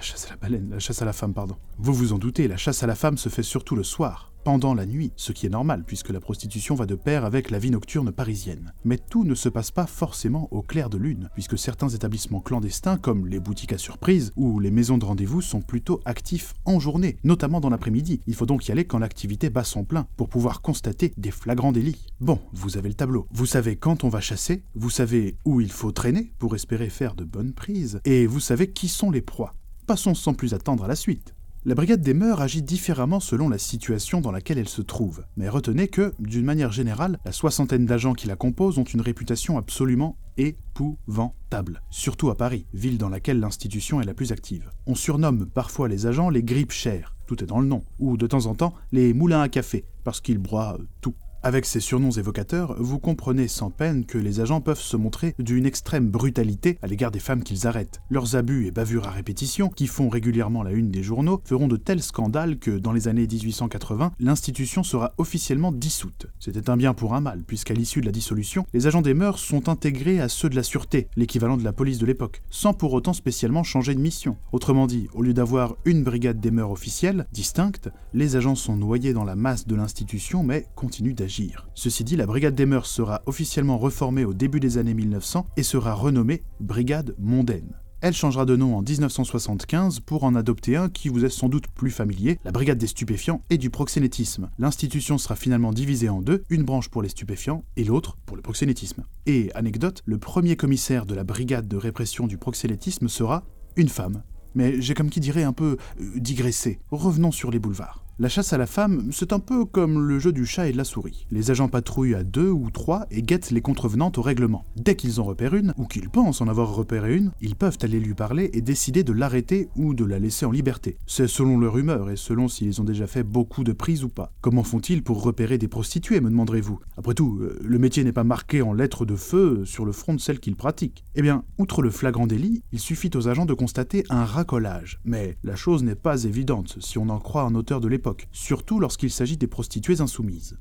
La 0.05 0.11
chasse 0.11 0.27
à 0.27 0.31
la 0.33 0.37
baleine, 0.37 0.69
la 0.71 0.79
chasse 0.79 1.01
à 1.01 1.07
la 1.07 1.15
femme, 1.15 1.33
pardon. 1.33 1.57
Vous 1.79 1.95
vous 1.95 2.13
en 2.13 2.19
doutez, 2.19 2.47
la 2.47 2.59
chasse 2.59 2.83
à 2.83 2.87
la 2.87 2.95
femme 2.95 3.17
se 3.17 3.31
fait 3.31 3.43
surtout 3.43 3.75
le 3.75 3.83
soir, 3.83 4.35
pendant 4.45 4.75
la 4.75 4.85
nuit, 4.85 5.13
ce 5.17 5.33
qui 5.33 5.47
est 5.47 5.49
normal 5.49 5.83
puisque 5.83 6.11
la 6.11 6.21
prostitution 6.21 6.75
va 6.75 6.85
de 6.85 6.95
pair 6.95 7.25
avec 7.25 7.51
la 7.51 7.59
vie 7.59 7.71
nocturne 7.71 8.13
parisienne. 8.13 8.75
Mais 8.85 8.99
tout 8.99 9.25
ne 9.25 9.35
se 9.35 9.49
passe 9.49 9.71
pas 9.71 9.87
forcément 9.87 10.49
au 10.51 10.61
clair 10.61 10.91
de 10.91 10.99
lune, 10.99 11.31
puisque 11.33 11.57
certains 11.57 11.89
établissements 11.89 12.43
clandestins 12.43 12.99
comme 12.99 13.27
les 13.27 13.41
boutiques 13.41 13.73
à 13.73 13.79
surprise 13.79 14.31
ou 14.37 14.61
les 14.61 14.71
maisons 14.71 14.99
de 14.99 15.07
rendez-vous 15.07 15.41
sont 15.41 15.63
plutôt 15.63 16.03
actifs 16.05 16.53
en 16.67 16.79
journée, 16.79 17.17
notamment 17.25 17.61
dans 17.61 17.71
l'après-midi. 17.71 18.21
Il 18.27 18.35
faut 18.35 18.45
donc 18.45 18.69
y 18.69 18.73
aller 18.73 18.85
quand 18.85 18.99
l'activité 18.99 19.49
bat 19.49 19.65
son 19.65 19.85
plein 19.85 20.07
pour 20.19 20.29
pouvoir 20.29 20.61
constater 20.61 21.15
des 21.17 21.31
flagrants 21.31 21.73
délits. 21.73 22.09
Bon, 22.21 22.41
vous 22.53 22.77
avez 22.77 22.91
le 22.91 22.95
tableau. 22.95 23.27
Vous 23.31 23.47
savez 23.47 23.77
quand 23.77 24.05
on 24.05 24.11
va 24.11 24.21
chasser, 24.21 24.65
vous 24.75 24.91
savez 24.91 25.39
où 25.47 25.63
il 25.63 25.73
faut 25.73 25.93
traîner 25.93 26.35
pour 26.39 26.55
espérer 26.55 26.91
faire 26.91 27.15
de 27.15 27.25
bonnes 27.25 27.55
prises, 27.55 28.03
et 28.05 28.27
vous 28.27 28.41
savez 28.41 28.71
qui 28.71 28.89
sont 28.89 29.11
les 29.11 29.23
proies. 29.23 29.55
Passons 29.87 30.15
sans 30.15 30.33
plus 30.33 30.55
attendre 30.55 30.85
à 30.85 30.89
la 30.89 30.97
suite. 30.97 31.35
La 31.67 31.75
brigade 31.75 32.01
des 32.01 32.15
mœurs 32.15 32.41
agit 32.41 32.63
différemment 32.63 33.21
selon 33.21 33.51
la 33.51 33.59
situation 33.59 34.23
dans 34.23 34.33
laquelle 34.33 34.57
elle 34.57 34.69
se 34.69 34.81
trouve, 34.81 35.27
mais 35.37 35.49
retenez 35.49 35.89
que, 35.89 36.15
d'une 36.19 36.45
manière 36.45 36.73
générale, 36.73 37.19
la 37.27 37.33
soixantaine 37.33 37.85
d'agents 37.85 38.15
qui 38.15 38.27
la 38.27 38.37
composent 38.37 38.79
ont 38.79 38.85
une 38.85 39.03
réputation 39.03 39.59
absolument 39.59 40.17
épouvantable, 40.39 41.83
surtout 41.91 42.31
à 42.31 42.37
Paris, 42.37 42.67
ville 42.73 42.97
dans 42.97 43.11
laquelle 43.11 43.41
l'institution 43.41 44.01
est 44.01 44.07
la 44.07 44.15
plus 44.15 44.33
active. 44.33 44.71
On 44.87 44.95
surnomme 44.95 45.47
parfois 45.47 45.89
les 45.89 46.07
agents 46.07 46.31
les 46.31 46.43
grippes 46.43 46.73
chères, 46.73 47.15
tout 47.27 47.43
est 47.45 47.47
dans 47.47 47.61
le 47.61 47.67
nom, 47.67 47.85
ou 47.99 48.17
de 48.17 48.27
temps 48.27 48.47
en 48.47 48.55
temps 48.55 48.73
les 48.91 49.13
moulins 49.13 49.43
à 49.43 49.51
café, 49.51 49.85
parce 50.03 50.23
qu'ils 50.23 50.39
broient 50.39 50.79
tout. 51.03 51.15
Avec 51.47 51.67
ces 51.67 51.81
surnoms 51.81 52.11
évocateurs, 52.11 52.75
vous 52.79 52.99
comprenez 52.99 53.49
sans 53.49 53.69
peine 53.69 54.07
que 54.07 54.17
les 54.17 54.41
agents 54.41 54.63
peuvent 54.63 54.81
se 54.81 54.97
montrer 54.97 55.35
d'une 55.39 55.67
extrême 55.67 56.09
brutalité 56.09 56.79
à 56.81 56.87
l'égard 56.87 57.11
des 57.11 57.19
femmes 57.19 57.43
qu'ils 57.43 57.67
arrêtent. 57.67 58.01
Leurs 58.09 58.35
abus 58.35 58.67
et 58.67 58.71
bavures 58.71 59.07
à 59.07 59.11
répétition, 59.11 59.69
qui 59.69 59.87
font 59.87 60.09
régulièrement 60.09 60.63
la 60.63 60.73
une 60.73 60.91
des 60.91 61.03
journaux, 61.03 61.43
feront 61.45 61.69
de 61.69 61.77
tels 61.77 62.03
scandales 62.03 62.59
que, 62.59 62.71
dans 62.71 62.93
les 62.93 63.09
années 63.09 63.27
1880, 63.27 64.13
l'institution 64.21 64.83
sera 64.83 65.13
officiellement 65.19 65.71
dissoute. 65.71 66.29
C'était 66.41 66.71
un 66.71 66.79
bien 66.79 66.95
pour 66.95 67.13
un 67.13 67.21
mal, 67.21 67.43
puisqu'à 67.47 67.75
l'issue 67.75 68.01
de 68.01 68.07
la 68.07 68.13
dissolution, 68.13 68.65
les 68.73 68.87
agents 68.87 69.03
des 69.03 69.13
mœurs 69.13 69.39
sont 69.39 69.69
intégrés 69.69 70.21
à 70.21 70.31
ceux 70.31 70.49
de 70.49 70.57
la 70.57 70.63
sûreté, 70.63 71.09
l'équivalent 71.15 71.59
de 71.59 71.65
la 71.65 71.75
police 71.75 71.99
de 71.99 72.07
l'époque, 72.07 72.41
sans 72.49 72.73
pour 72.73 72.95
autant 72.95 73.13
spécialement 73.13 73.65
changer 73.65 73.95
de 73.95 74.01
mission. 74.01 74.39
Autrement 74.53 74.87
dit, 74.87 75.09
au 75.13 75.21
lieu 75.21 75.35
d'avoir 75.35 75.77
une 75.85 76.05
brigade 76.05 76.41
des 76.41 76.51
mœurs 76.51 76.71
officielle, 76.71 77.27
distincte, 77.35 77.91
les 78.15 78.37
agents 78.37 78.55
sont 78.55 78.77
noyés 78.77 79.13
dans 79.13 79.25
la 79.25 79.37
masse 79.37 79.67
de 79.67 79.75
l'institution 79.75 80.43
mais 80.43 80.65
continuent 80.75 81.13
d'agir 81.13 81.34
Ceci 81.75 82.05
dit, 82.05 82.17
la 82.17 82.27
Brigade 82.27 82.55
des 82.55 82.67
Mœurs 82.67 82.87
sera 82.87 83.23
officiellement 83.27 83.79
reformée 83.79 84.25
au 84.25 84.35
début 84.35 84.61
des 84.61 84.79
années 84.79 84.95
1900 84.95 85.47
et 85.57 85.63
sera 85.63 85.95
renommée 85.95 86.43
Brigade 86.61 87.15
Mondaine. 87.19 87.75
Elle 88.01 88.13
changera 88.13 88.45
de 88.45 88.55
nom 88.55 88.77
en 88.77 88.83
1975 88.83 90.01
pour 90.01 90.25
en 90.25 90.35
adopter 90.35 90.77
un 90.77 90.91
qui 90.91 91.09
vous 91.09 91.25
est 91.25 91.31
sans 91.31 91.49
doute 91.49 91.69
plus 91.69 91.91
familier, 91.91 92.39
la 92.45 92.53
Brigade 92.53 92.77
des 92.77 92.87
stupéfiants 92.87 93.43
et 93.49 93.57
du 93.57 93.71
proxénétisme. 93.71 94.51
L'institution 94.59 95.17
sera 95.17 95.37
finalement 95.37 95.73
divisée 95.73 96.11
en 96.11 96.21
deux, 96.21 96.45
une 96.51 96.65
branche 96.65 96.91
pour 96.91 97.03
les 97.03 97.09
stupéfiants 97.09 97.65
et 97.77 97.85
l'autre 97.85 98.19
pour 98.27 98.37
le 98.37 98.43
proxénétisme. 98.43 99.05
Et 99.25 99.51
anecdote, 99.55 100.03
le 100.05 100.19
premier 100.19 100.55
commissaire 100.55 101.07
de 101.07 101.15
la 101.15 101.25
Brigade 101.25 101.67
de 101.67 101.79
répression 101.79 102.27
du 102.27 102.37
proxénétisme 102.37 103.09
sera 103.09 103.43
une 103.77 103.89
femme. 103.89 104.23
Mais 104.55 104.81
j'ai 104.81 104.95
comme 104.95 105.11
qui 105.11 105.21
dirait 105.21 105.43
un 105.43 105.55
peu 105.55 105.79
euh, 105.99 106.11
digressé. 106.17 106.81
Revenons 106.91 107.33
sur 107.33 107.51
les 107.51 107.59
boulevards. 107.59 108.04
La 108.21 108.29
chasse 108.29 108.53
à 108.53 108.59
la 108.59 108.67
femme, 108.67 109.09
c'est 109.11 109.33
un 109.33 109.41
peu 109.41 109.65
comme 109.65 110.07
le 110.07 110.21
jeu 110.21 110.31
du 110.31 110.47
chat 110.47 110.69
et 110.69 110.73
de 110.73 110.77
la 110.77 110.85
souris. 110.85 111.27
Les 111.33 111.51
agents 111.51 111.67
patrouillent 111.67 112.15
à 112.15 112.23
deux 112.23 112.49
ou 112.49 112.71
trois 112.71 113.07
et 113.11 113.23
guettent 113.23 113.51
les 113.51 113.61
contrevenantes 113.61 114.19
au 114.19 114.23
règlement. 114.23 114.65
Dès 114.77 114.95
qu'ils 114.95 115.19
en 115.19 115.25
repèrent 115.25 115.57
une, 115.57 115.75
ou 115.79 115.87
qu'ils 115.87 116.09
pensent 116.09 116.41
en 116.41 116.47
avoir 116.47 116.77
repéré 116.77 117.17
une, 117.17 117.33
ils 117.41 117.57
peuvent 117.57 117.79
aller 117.83 117.99
lui 117.99 118.15
parler 118.15 118.51
et 118.53 118.61
décider 118.61 119.03
de 119.03 119.13
l'arrêter 119.13 119.69
ou 119.75 119.95
de 119.95 120.05
la 120.05 120.21
laisser 120.21 120.47
en 120.47 120.53
liberté. 120.53 120.97
C'est 121.09 121.27
selon 121.27 121.59
leur 121.59 121.77
humeur 121.77 122.09
et 122.09 122.15
selon 122.15 122.47
s'ils 122.47 122.81
ont 122.81 122.85
déjà 122.85 123.09
fait 123.09 123.25
beaucoup 123.25 123.65
de 123.65 123.73
prises 123.73 124.05
ou 124.05 124.09
pas. 124.09 124.31
Comment 124.43 124.63
font-ils 124.63 125.03
pour 125.03 125.21
repérer 125.21 125.59
des 125.59 125.67
prostituées, 125.67 126.21
me 126.21 126.31
demanderez-vous? 126.31 126.79
Après 126.97 127.15
tout, 127.15 127.41
euh, 127.41 127.59
le 127.65 127.79
métier 127.81 128.05
n'est 128.05 128.13
pas 128.13 128.23
marqué 128.23 128.63
en 128.63 128.75
lettres 128.75 129.07
de 129.07 129.17
feu 129.17 129.65
sur 129.65 129.85
le 129.85 129.91
front 129.91 130.15
de 130.15 130.21
celles 130.21 130.39
qu'ils 130.39 130.55
pratiquent. 130.55 131.03
Eh 131.17 131.23
bien, 131.23 131.43
outre 131.59 131.83
le 131.83 131.91
flagrant 131.91 132.29
délit, 132.29 132.63
il 132.71 132.79
suffit 132.79 133.11
aux 133.17 133.27
agents 133.27 133.45
de 133.45 133.55
constater 133.55 134.05
un 134.09 134.25
racolage. 134.25 135.01
Mais 135.05 135.37
la 135.43 135.57
chose 135.57 135.83
n'est 135.83 135.97
pas 135.97 136.23
évidente 136.23 136.77
si 136.79 136.97
on 136.97 137.09
en 137.09 137.19
croit 137.19 137.43
un 137.43 137.57
auteur 137.57 137.81
de 137.81 137.89
l'époque 137.89 138.04
surtout 138.33 138.81
lorsqu'il 138.81 139.11
s'agit 139.11 139.37
des 139.37 139.47
prostituées 139.47 140.01
insoumises. 140.01 140.59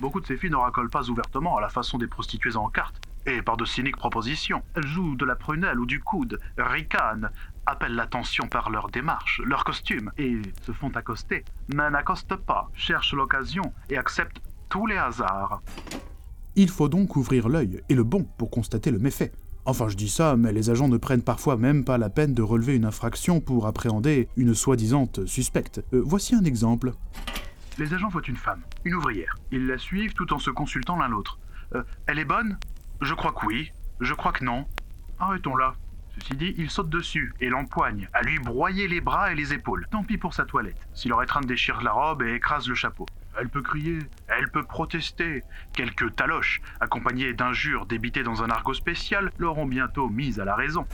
Beaucoup 0.00 0.20
de 0.20 0.26
ces 0.26 0.36
filles 0.36 0.50
ne 0.50 0.56
racolent 0.56 0.90
pas 0.90 1.08
ouvertement 1.08 1.56
à 1.56 1.60
la 1.60 1.68
façon 1.68 1.98
des 1.98 2.08
prostituées 2.08 2.56
en 2.56 2.68
carte, 2.68 3.00
et 3.26 3.42
par 3.42 3.56
de 3.56 3.64
cyniques 3.64 3.96
propositions. 3.96 4.62
Elles 4.74 4.86
jouent 4.86 5.16
de 5.16 5.24
la 5.24 5.36
prunelle 5.36 5.78
ou 5.78 5.86
du 5.86 6.00
coude, 6.00 6.38
ricanent, 6.58 7.30
appellent 7.66 7.94
l'attention 7.94 8.48
par 8.48 8.70
leur 8.70 8.90
démarche, 8.90 9.40
leur 9.44 9.64
costume, 9.64 10.10
et 10.18 10.40
se 10.62 10.72
font 10.72 10.90
accoster, 10.90 11.44
mais 11.74 11.90
n'accostent 11.90 12.36
pas, 12.36 12.70
cherchent 12.74 13.14
l'occasion 13.14 13.72
et 13.88 13.96
acceptent 13.96 14.42
tous 14.68 14.86
les 14.86 14.96
hasards. 14.96 15.62
Il 16.56 16.68
faut 16.68 16.88
donc 16.88 17.16
ouvrir 17.16 17.48
l'œil, 17.48 17.82
et 17.88 17.94
le 17.94 18.04
bon, 18.04 18.24
pour 18.36 18.50
constater 18.50 18.90
le 18.90 18.98
méfait. 18.98 19.32
Enfin, 19.66 19.88
je 19.88 19.96
dis 19.96 20.10
ça, 20.10 20.36
mais 20.36 20.52
les 20.52 20.68
agents 20.68 20.88
ne 20.88 20.98
prennent 20.98 21.22
parfois 21.22 21.56
même 21.56 21.84
pas 21.84 21.96
la 21.96 22.10
peine 22.10 22.34
de 22.34 22.42
relever 22.42 22.76
une 22.76 22.84
infraction 22.84 23.40
pour 23.40 23.66
appréhender 23.66 24.28
une 24.36 24.54
soi-disant 24.54 25.10
suspecte. 25.24 25.82
Euh, 25.94 26.02
voici 26.04 26.34
un 26.34 26.44
exemple. 26.44 26.92
Les 27.78 27.94
agents 27.94 28.10
voient 28.10 28.28
une 28.28 28.36
femme, 28.36 28.60
une 28.84 28.94
ouvrière. 28.94 29.34
Ils 29.50 29.66
la 29.66 29.78
suivent 29.78 30.12
tout 30.12 30.34
en 30.34 30.38
se 30.38 30.50
consultant 30.50 30.96
l'un 30.96 31.08
l'autre. 31.08 31.38
Euh, 31.74 31.82
elle 32.06 32.18
est 32.18 32.26
bonne? 32.26 32.58
Je 33.00 33.14
crois 33.14 33.32
que 33.32 33.46
oui. 33.46 33.72
Je 34.00 34.12
crois 34.12 34.32
que 34.32 34.44
non. 34.44 34.66
Arrêtons-la. 35.18 35.74
Ceci 36.18 36.36
dit, 36.36 36.54
il 36.58 36.68
saute 36.68 36.90
dessus 36.90 37.32
et 37.40 37.48
l'empoigne, 37.48 38.08
à 38.12 38.22
lui 38.22 38.38
broyer 38.38 38.86
les 38.86 39.00
bras 39.00 39.32
et 39.32 39.34
les 39.34 39.54
épaules. 39.54 39.86
Tant 39.90 40.04
pis 40.04 40.18
pour 40.18 40.34
sa 40.34 40.44
toilette. 40.44 40.76
Si 40.92 41.08
leur 41.08 41.22
étreinte 41.22 41.46
déchire 41.46 41.80
la 41.82 41.92
robe 41.92 42.22
et 42.22 42.34
écrase 42.34 42.68
le 42.68 42.74
chapeau. 42.74 43.06
Elle 43.38 43.48
peut 43.48 43.62
crier, 43.62 43.98
elle 44.28 44.48
peut 44.50 44.62
protester. 44.62 45.42
Quelques 45.74 46.14
taloches, 46.14 46.60
accompagnés 46.80 47.32
d'injures 47.32 47.86
débitées 47.86 48.22
dans 48.22 48.42
un 48.42 48.50
argot 48.50 48.74
spécial, 48.74 49.32
l'auront 49.38 49.66
bientôt 49.66 50.08
mise 50.08 50.40
à 50.40 50.44
la 50.44 50.54
raison. 50.54 50.86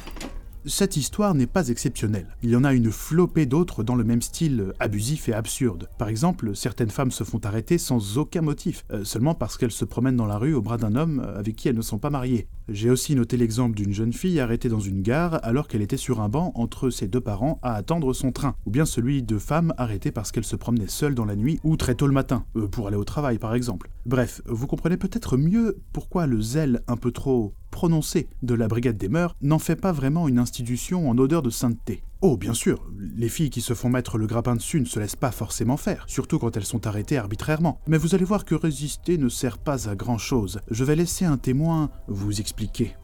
Cette 0.66 0.98
histoire 0.98 1.34
n'est 1.34 1.46
pas 1.46 1.68
exceptionnelle. 1.68 2.36
Il 2.42 2.50
y 2.50 2.56
en 2.56 2.64
a 2.64 2.74
une 2.74 2.90
flopée 2.90 3.46
d'autres 3.46 3.82
dans 3.82 3.94
le 3.94 4.04
même 4.04 4.20
style 4.20 4.74
abusif 4.78 5.30
et 5.30 5.32
absurde. 5.32 5.88
Par 5.96 6.08
exemple, 6.08 6.54
certaines 6.54 6.90
femmes 6.90 7.10
se 7.10 7.24
font 7.24 7.40
arrêter 7.44 7.78
sans 7.78 8.18
aucun 8.18 8.42
motif, 8.42 8.84
euh, 8.92 9.02
seulement 9.02 9.34
parce 9.34 9.56
qu'elles 9.56 9.70
se 9.70 9.86
promènent 9.86 10.18
dans 10.18 10.26
la 10.26 10.36
rue 10.36 10.52
au 10.52 10.60
bras 10.60 10.76
d'un 10.76 10.96
homme 10.96 11.26
avec 11.34 11.56
qui 11.56 11.68
elles 11.68 11.76
ne 11.76 11.80
sont 11.80 11.98
pas 11.98 12.10
mariées. 12.10 12.46
J'ai 12.68 12.90
aussi 12.90 13.14
noté 13.14 13.38
l'exemple 13.38 13.74
d'une 13.74 13.94
jeune 13.94 14.12
fille 14.12 14.38
arrêtée 14.38 14.68
dans 14.68 14.80
une 14.80 15.00
gare 15.00 15.40
alors 15.42 15.66
qu'elle 15.66 15.80
était 15.80 15.96
sur 15.96 16.20
un 16.20 16.28
banc 16.28 16.52
entre 16.54 16.90
ses 16.90 17.08
deux 17.08 17.22
parents 17.22 17.58
à 17.62 17.74
attendre 17.74 18.12
son 18.12 18.30
train, 18.30 18.54
ou 18.66 18.70
bien 18.70 18.84
celui 18.84 19.22
de 19.22 19.38
femmes 19.38 19.72
arrêtées 19.78 20.12
parce 20.12 20.30
qu'elles 20.30 20.44
se 20.44 20.56
promenaient 20.56 20.88
seules 20.88 21.14
dans 21.14 21.24
la 21.24 21.36
nuit 21.36 21.58
ou 21.64 21.78
très 21.78 21.94
tôt 21.94 22.06
le 22.06 22.12
matin, 22.12 22.44
euh, 22.56 22.68
pour 22.68 22.86
aller 22.86 22.98
au 22.98 23.04
travail 23.04 23.38
par 23.38 23.54
exemple. 23.54 23.88
Bref, 24.06 24.40
vous 24.46 24.66
comprenez 24.66 24.96
peut-être 24.96 25.36
mieux 25.36 25.78
pourquoi 25.92 26.26
le 26.26 26.40
zèle 26.40 26.82
un 26.88 26.96
peu 26.96 27.12
trop 27.12 27.54
prononcé 27.70 28.28
de 28.42 28.54
la 28.54 28.66
Brigade 28.66 28.96
des 28.96 29.08
Mœurs 29.08 29.36
n'en 29.42 29.58
fait 29.58 29.76
pas 29.76 29.92
vraiment 29.92 30.26
une 30.26 30.38
institution 30.38 31.08
en 31.08 31.18
odeur 31.18 31.42
de 31.42 31.50
sainteté. 31.50 32.02
Oh, 32.22 32.36
bien 32.36 32.54
sûr, 32.54 32.86
les 33.16 33.28
filles 33.28 33.50
qui 33.50 33.60
se 33.60 33.74
font 33.74 33.88
mettre 33.88 34.18
le 34.18 34.26
grappin 34.26 34.56
dessus 34.56 34.80
ne 34.80 34.84
se 34.84 35.00
laissent 35.00 35.16
pas 35.16 35.30
forcément 35.30 35.76
faire, 35.76 36.04
surtout 36.06 36.38
quand 36.38 36.56
elles 36.56 36.64
sont 36.64 36.86
arrêtées 36.86 37.16
arbitrairement. 37.16 37.80
Mais 37.86 37.98
vous 37.98 38.14
allez 38.14 38.24
voir 38.24 38.44
que 38.44 38.54
résister 38.54 39.16
ne 39.16 39.28
sert 39.28 39.58
pas 39.58 39.88
à 39.88 39.94
grand 39.94 40.18
chose. 40.18 40.60
Je 40.70 40.84
vais 40.84 40.96
laisser 40.96 41.24
un 41.24 41.38
témoin 41.38 41.90
vous 42.08 42.40
expliquer. 42.40 42.94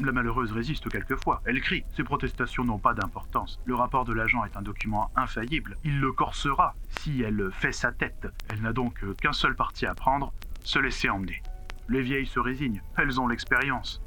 La 0.00 0.12
malheureuse 0.12 0.52
résiste 0.52 0.90
quelquefois. 0.90 1.40
Elle 1.46 1.60
crie. 1.60 1.84
Ses 1.96 2.04
protestations 2.04 2.64
n'ont 2.64 2.78
pas 2.78 2.92
d'importance. 2.92 3.58
Le 3.64 3.74
rapport 3.74 4.04
de 4.04 4.12
l'agent 4.12 4.44
est 4.44 4.56
un 4.56 4.62
document 4.62 5.10
infaillible. 5.16 5.76
Il 5.84 6.00
le 6.00 6.12
corsera 6.12 6.74
si 7.00 7.22
elle 7.22 7.50
fait 7.50 7.72
sa 7.72 7.92
tête. 7.92 8.28
Elle 8.50 8.60
n'a 8.60 8.74
donc 8.74 9.00
qu'un 9.20 9.32
seul 9.32 9.56
parti 9.56 9.86
à 9.86 9.94
prendre, 9.94 10.34
se 10.64 10.78
laisser 10.78 11.08
emmener. 11.08 11.42
Les 11.88 12.02
vieilles 12.02 12.26
se 12.26 12.40
résignent. 12.40 12.82
Elles 12.98 13.20
ont 13.20 13.26
l'expérience. 13.26 14.02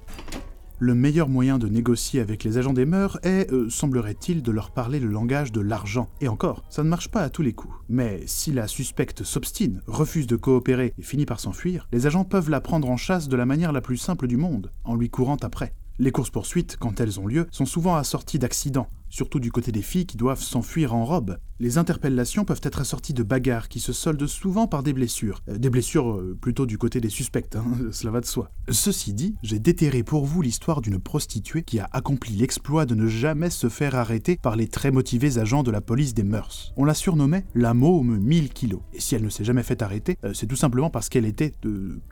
Le 0.81 0.96
meilleur 0.96 1.27
moyen 1.27 1.58
de 1.58 1.67
négocier 1.67 2.22
avec 2.22 2.46
les 2.46 2.58
agents 2.58 2.72
des 2.72 2.86
mœurs 2.86 3.19
est, 3.24 3.51
euh, 3.51 3.69
semblerait-il, 3.69 4.41
de 4.41 4.51
leur 4.51 4.72
parler 4.72 5.01
le 5.01 5.10
langage 5.10 5.51
de 5.51 5.60
l'argent. 5.60 6.08
Et 6.22 6.29
encore, 6.29 6.63
ça 6.69 6.84
ne 6.84 6.89
marche 6.89 7.10
pas 7.10 7.22
à 7.22 7.29
tous 7.29 7.41
les 7.41 7.51
coups. 7.51 7.74
Mais 7.89 8.22
si 8.27 8.53
la 8.53 8.65
suspecte 8.65 9.24
s'obstine, 9.24 9.81
refuse 9.88 10.25
de 10.25 10.38
coopérer 10.38 10.93
et 10.98 11.01
finit 11.01 11.25
par 11.25 11.41
s'enfuir, 11.41 11.89
les 11.91 12.08
agents 12.08 12.24
peuvent 12.24 12.50
la 12.50 12.62
prendre 12.62 12.89
en 12.89 12.96
chasse 12.96 13.27
de 13.27 13.36
la 13.36 13.46
manière 13.46 13.74
la 13.74 13.81
plus 13.81 13.98
simple 13.98 14.27
du 14.27 14.38
monde, 14.38 14.72
en 14.86 14.96
lui 14.96 15.10
courant 15.10 15.36
après. 15.41 15.74
Les 16.01 16.12
courses-poursuites, 16.12 16.77
quand 16.77 17.01
elles 17.01 17.20
ont 17.20 17.27
lieu, 17.27 17.48
sont 17.51 17.65
souvent 17.65 17.98
assorties 17.98 18.39
d'accidents, 18.39 18.88
surtout 19.09 19.39
du 19.39 19.51
côté 19.51 19.71
des 19.71 19.81
filles 19.81 20.05
qui 20.05 20.17
doivent 20.17 20.41
s'enfuir 20.41 20.93
en 20.93 21.05
robe. 21.05 21.37
Les 21.61 21.77
interpellations 21.77 22.45
peuvent 22.45 22.61
être 22.63 22.79
assorties 22.79 23.13
de 23.13 23.21
bagarres 23.21 23.67
qui 23.67 23.81
se 23.81 23.91
soldent 23.91 24.27
souvent 24.27 24.65
par 24.65 24.81
des 24.81 24.93
blessures. 24.93 25.41
Euh, 25.49 25.57
des 25.57 25.69
blessures 25.69 26.11
euh, 26.11 26.37
plutôt 26.39 26.65
du 26.65 26.77
côté 26.77 27.01
des 27.01 27.09
suspects, 27.09 27.53
hein, 27.55 27.65
cela 27.91 28.11
va 28.11 28.21
de 28.21 28.25
soi. 28.25 28.49
Ceci 28.69 29.13
dit, 29.13 29.35
j'ai 29.43 29.59
déterré 29.59 30.03
pour 30.03 30.25
vous 30.25 30.41
l'histoire 30.41 30.79
d'une 30.79 30.99
prostituée 30.99 31.63
qui 31.63 31.79
a 31.79 31.89
accompli 31.91 32.35
l'exploit 32.35 32.85
de 32.85 32.95
ne 32.95 33.07
jamais 33.07 33.49
se 33.49 33.67
faire 33.67 33.95
arrêter 33.95 34.37
par 34.41 34.55
les 34.55 34.67
très 34.67 34.91
motivés 34.91 35.37
agents 35.37 35.63
de 35.63 35.71
la 35.71 35.81
police 35.81 36.13
des 36.13 36.23
mœurs. 36.23 36.73
On 36.77 36.85
la 36.85 36.93
surnommait 36.93 37.45
la 37.55 37.73
môme 37.73 38.17
1000 38.19 38.53
kilos. 38.53 38.81
Et 38.93 39.01
si 39.01 39.15
elle 39.15 39.23
ne 39.23 39.29
s'est 39.29 39.43
jamais 39.43 39.63
fait 39.63 39.81
arrêter, 39.81 40.17
euh, 40.23 40.33
c'est 40.33 40.47
tout 40.47 40.55
simplement 40.55 40.89
parce 40.89 41.09
qu'elle 41.09 41.25
était 41.25 41.51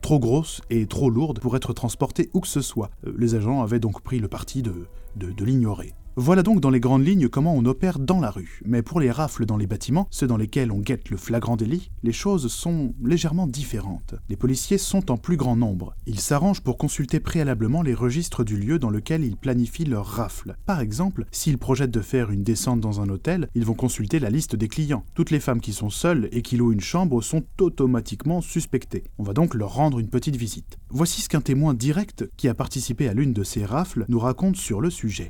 trop 0.01 0.19
grosse 0.19 0.61
et 0.69 0.87
trop 0.87 1.09
lourde 1.09 1.39
pour 1.39 1.55
être 1.55 1.71
transportée 1.71 2.29
où 2.33 2.41
que 2.41 2.47
ce 2.47 2.61
soit. 2.61 2.89
les 3.17 3.35
agents 3.35 3.61
avaient 3.61 3.79
donc 3.79 4.01
pris 4.01 4.19
le 4.19 4.27
parti 4.27 4.61
de, 4.61 4.87
de 5.15 5.45
l'ignorer. 5.45 5.93
Voilà 6.19 6.41
donc 6.41 6.62
dans 6.62 6.71
les 6.71 6.79
grandes 6.79 7.05
lignes 7.05 7.29
comment 7.29 7.53
on 7.53 7.63
opère 7.65 8.00
dans 8.00 8.19
la 8.19 8.31
rue. 8.31 8.59
Mais 8.65 8.81
pour 8.81 9.00
les 9.00 9.12
rafles 9.12 9.45
dans 9.45 9.55
les 9.55 9.67
bâtiments, 9.67 10.07
ceux 10.09 10.25
dans 10.25 10.36
lesquels 10.36 10.71
on 10.71 10.79
guette 10.79 11.12
le 11.12 11.17
flagrant 11.17 11.55
délit, 11.55 11.91
les 12.01 12.12
choses 12.12 12.47
sont 12.47 12.95
légèrement 13.03 13.45
différentes. 13.45 14.15
Les 14.27 14.36
policiers 14.36 14.79
sont 14.79 15.12
en 15.12 15.17
plus 15.17 15.38
grand 15.38 15.55
nombre. 15.55 15.93
Ils 16.07 16.19
s'arrangent 16.19 16.62
pour 16.62 16.79
consulter 16.79 17.19
préalablement 17.19 17.83
les 17.83 17.93
registres 17.93 18.43
du 18.43 18.57
lieu 18.57 18.79
dans 18.79 18.89
lequel 18.89 19.24
ils 19.24 19.38
planifient 19.38 19.86
leur 19.86 20.07
rafle. 20.07 20.55
Par 20.65 20.79
exemple, 20.79 21.25
s'ils 21.31 21.59
projettent 21.59 21.91
de 21.91 22.01
faire 22.01 22.31
une 22.31 22.41
descente 22.41 22.81
dans 22.81 23.00
un 23.00 23.09
hôtel, 23.09 23.47
ils 23.53 23.65
vont 23.65 23.75
consulter 23.75 24.17
la 24.17 24.31
liste 24.31 24.55
des 24.55 24.69
clients. 24.69 25.05
Toutes 25.13 25.29
les 25.29 25.39
femmes 25.39 25.62
qui 25.62 25.71
sont 25.71 25.91
seules 25.91 26.29
et 26.31 26.41
qui 26.41 26.57
louent 26.57 26.74
une 26.74 26.81
chambre 26.81 27.21
sont 27.21 27.43
automatiquement 27.62 28.41
suspectées. 28.41 29.03
On 29.19 29.24
va 29.24 29.33
donc 29.33 29.53
leur 29.53 29.75
rendre 29.75 30.00
une 30.00 30.09
petite 30.09 30.36
visite. 30.36 30.79
Voici 30.89 31.21
ce 31.21 31.29
qu'un 31.29 31.41
témoin 31.41 31.75
direct 31.75 32.27
qui 32.38 32.47
a 32.47 32.55
participé 32.55 33.07
à 33.07 33.13
l'une 33.13 33.33
de 33.33 33.43
ces 33.43 33.65
rafles 33.65 34.05
nous 34.09 34.19
raconte 34.19 34.55
sur 34.55 34.81
le 34.81 34.89
sujet. 34.89 35.29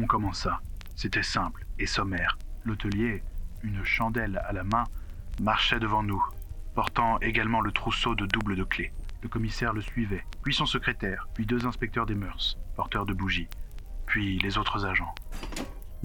On 0.00 0.06
commença. 0.06 0.60
C'était 0.96 1.22
simple 1.22 1.64
et 1.78 1.86
sommaire. 1.86 2.36
L'hôtelier, 2.64 3.22
une 3.62 3.84
chandelle 3.84 4.42
à 4.46 4.52
la 4.52 4.64
main, 4.64 4.84
marchait 5.40 5.78
devant 5.78 6.02
nous, 6.02 6.22
portant 6.74 7.18
également 7.20 7.60
le 7.60 7.70
trousseau 7.70 8.14
de 8.14 8.26
double 8.26 8.56
de 8.56 8.64
clés. 8.64 8.92
Le 9.22 9.28
commissaire 9.28 9.72
le 9.72 9.80
suivait, 9.80 10.24
puis 10.42 10.52
son 10.52 10.66
secrétaire, 10.66 11.28
puis 11.34 11.46
deux 11.46 11.66
inspecteurs 11.66 12.06
des 12.06 12.14
mœurs, 12.14 12.58
porteurs 12.76 13.06
de 13.06 13.12
bougies, 13.12 13.48
puis 14.06 14.38
les 14.40 14.58
autres 14.58 14.84
agents. 14.84 15.14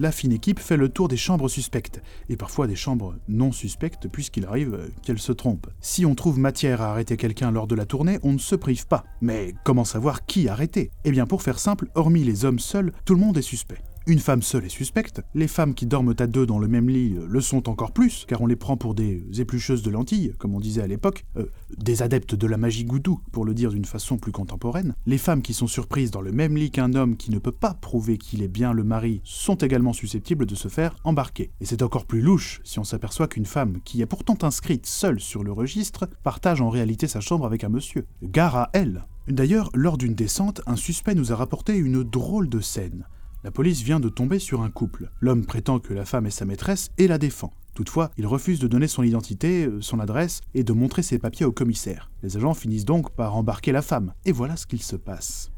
La 0.00 0.12
fine 0.12 0.32
équipe 0.32 0.60
fait 0.60 0.78
le 0.78 0.88
tour 0.88 1.08
des 1.08 1.18
chambres 1.18 1.50
suspectes, 1.50 2.00
et 2.30 2.36
parfois 2.38 2.66
des 2.66 2.74
chambres 2.74 3.16
non 3.28 3.52
suspectes 3.52 4.08
puisqu'il 4.08 4.46
arrive 4.46 4.90
qu'elles 5.02 5.18
se 5.18 5.30
trompent. 5.30 5.68
Si 5.82 6.06
on 6.06 6.14
trouve 6.14 6.38
matière 6.38 6.80
à 6.80 6.90
arrêter 6.90 7.18
quelqu'un 7.18 7.50
lors 7.50 7.66
de 7.66 7.74
la 7.74 7.84
tournée, 7.84 8.18
on 8.22 8.32
ne 8.32 8.38
se 8.38 8.54
prive 8.54 8.86
pas. 8.86 9.04
Mais 9.20 9.54
comment 9.62 9.84
savoir 9.84 10.24
qui 10.24 10.48
arrêter 10.48 10.90
Eh 11.04 11.10
bien 11.10 11.26
pour 11.26 11.42
faire 11.42 11.58
simple, 11.58 11.90
hormis 11.94 12.24
les 12.24 12.46
hommes 12.46 12.60
seuls, 12.60 12.94
tout 13.04 13.14
le 13.14 13.20
monde 13.20 13.36
est 13.36 13.42
suspect. 13.42 13.82
Une 14.06 14.18
femme 14.18 14.40
seule 14.40 14.64
est 14.64 14.70
suspecte, 14.70 15.20
les 15.34 15.46
femmes 15.46 15.74
qui 15.74 15.84
dorment 15.84 16.14
à 16.18 16.26
deux 16.26 16.46
dans 16.46 16.58
le 16.58 16.68
même 16.68 16.88
lit 16.88 17.16
euh, 17.16 17.26
le 17.28 17.40
sont 17.42 17.68
encore 17.68 17.92
plus, 17.92 18.24
car 18.26 18.40
on 18.40 18.46
les 18.46 18.56
prend 18.56 18.78
pour 18.78 18.94
des 18.94 19.22
éplucheuses 19.38 19.82
de 19.82 19.90
lentilles, 19.90 20.32
comme 20.38 20.54
on 20.54 20.60
disait 20.60 20.80
à 20.80 20.86
l'époque, 20.86 21.26
euh, 21.36 21.46
des 21.76 22.02
adeptes 22.02 22.34
de 22.34 22.46
la 22.46 22.56
magie 22.56 22.84
goudou, 22.84 23.20
pour 23.30 23.44
le 23.44 23.52
dire 23.52 23.70
d'une 23.70 23.84
façon 23.84 24.16
plus 24.16 24.32
contemporaine. 24.32 24.94
Les 25.04 25.18
femmes 25.18 25.42
qui 25.42 25.52
sont 25.52 25.66
surprises 25.66 26.10
dans 26.10 26.22
le 26.22 26.32
même 26.32 26.56
lit 26.56 26.70
qu'un 26.70 26.94
homme 26.94 27.18
qui 27.18 27.30
ne 27.30 27.38
peut 27.38 27.52
pas 27.52 27.74
prouver 27.74 28.16
qu'il 28.16 28.42
est 28.42 28.48
bien 28.48 28.72
le 28.72 28.84
mari 28.84 29.20
sont 29.22 29.56
également 29.56 29.92
susceptibles 29.92 30.46
de 30.46 30.54
se 30.54 30.68
faire 30.68 30.96
embarquer. 31.04 31.50
Et 31.60 31.66
c'est 31.66 31.82
encore 31.82 32.06
plus 32.06 32.22
louche 32.22 32.60
si 32.64 32.78
on 32.78 32.84
s'aperçoit 32.84 33.28
qu'une 33.28 33.46
femme, 33.46 33.80
qui 33.84 34.00
est 34.00 34.06
pourtant 34.06 34.38
inscrite 34.42 34.86
seule 34.86 35.20
sur 35.20 35.44
le 35.44 35.52
registre, 35.52 36.08
partage 36.22 36.62
en 36.62 36.70
réalité 36.70 37.06
sa 37.06 37.20
chambre 37.20 37.44
avec 37.44 37.64
un 37.64 37.68
monsieur. 37.68 38.06
Gare 38.22 38.56
à 38.56 38.70
elle 38.72 39.04
D'ailleurs, 39.28 39.70
lors 39.74 39.98
d'une 39.98 40.14
descente, 40.14 40.62
un 40.66 40.76
suspect 40.76 41.14
nous 41.14 41.32
a 41.32 41.36
rapporté 41.36 41.76
une 41.76 42.02
drôle 42.02 42.48
de 42.48 42.60
scène. 42.60 43.04
La 43.42 43.50
police 43.50 43.80
vient 43.80 44.00
de 44.00 44.10
tomber 44.10 44.38
sur 44.38 44.60
un 44.60 44.68
couple. 44.68 45.10
L'homme 45.20 45.46
prétend 45.46 45.78
que 45.78 45.94
la 45.94 46.04
femme 46.04 46.26
est 46.26 46.30
sa 46.30 46.44
maîtresse 46.44 46.90
et 46.98 47.08
la 47.08 47.16
défend. 47.16 47.54
Toutefois, 47.74 48.10
il 48.18 48.26
refuse 48.26 48.60
de 48.60 48.68
donner 48.68 48.86
son 48.86 49.02
identité, 49.02 49.64
euh, 49.64 49.80
son 49.80 49.98
adresse 49.98 50.42
et 50.52 50.62
de 50.62 50.74
montrer 50.74 51.02
ses 51.02 51.18
papiers 51.18 51.46
au 51.46 51.52
commissaire. 51.52 52.10
Les 52.22 52.36
agents 52.36 52.52
finissent 52.52 52.84
donc 52.84 53.10
par 53.14 53.34
embarquer 53.34 53.72
la 53.72 53.80
femme. 53.80 54.12
Et 54.26 54.32
voilà 54.32 54.56
ce 54.56 54.66
qu'il 54.66 54.82
se 54.82 54.96
passe. 54.96 55.50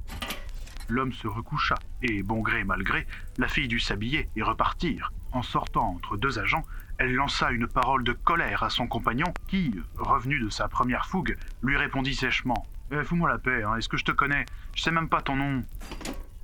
L'homme 0.89 1.13
se 1.13 1.27
recoucha, 1.27 1.75
et 2.03 2.23
bon 2.23 2.41
gré 2.41 2.63
mal 2.63 2.85
gré, 2.85 3.05
la 3.37 3.49
fille 3.49 3.67
dut 3.67 3.81
s'habiller 3.81 4.29
et 4.37 4.43
repartir. 4.43 5.13
En 5.33 5.43
sortant 5.43 5.89
entre 5.97 6.17
deux 6.17 6.39
agents, 6.39 6.65
elle 6.99 7.15
lança 7.15 7.51
une 7.51 7.67
parole 7.67 8.05
de 8.05 8.13
colère 8.13 8.63
à 8.63 8.71
son 8.71 8.87
compagnon, 8.87 9.33
qui, 9.49 9.75
revenu 9.97 10.39
de 10.39 10.51
sa 10.51 10.69
première 10.69 11.07
fougue, 11.07 11.37
lui 11.63 11.77
répondit 11.77 12.15
sèchement 12.15 12.65
eh, 12.93 13.03
Fous-moi 13.03 13.29
la 13.29 13.39
paix, 13.39 13.65
hein. 13.65 13.75
est-ce 13.77 13.89
que 13.89 13.97
je 13.97 14.05
te 14.05 14.13
connais? 14.13 14.45
Je 14.77 14.83
sais 14.83 14.93
même 14.93 15.09
pas 15.09 15.23
ton 15.23 15.35
nom. 15.35 15.65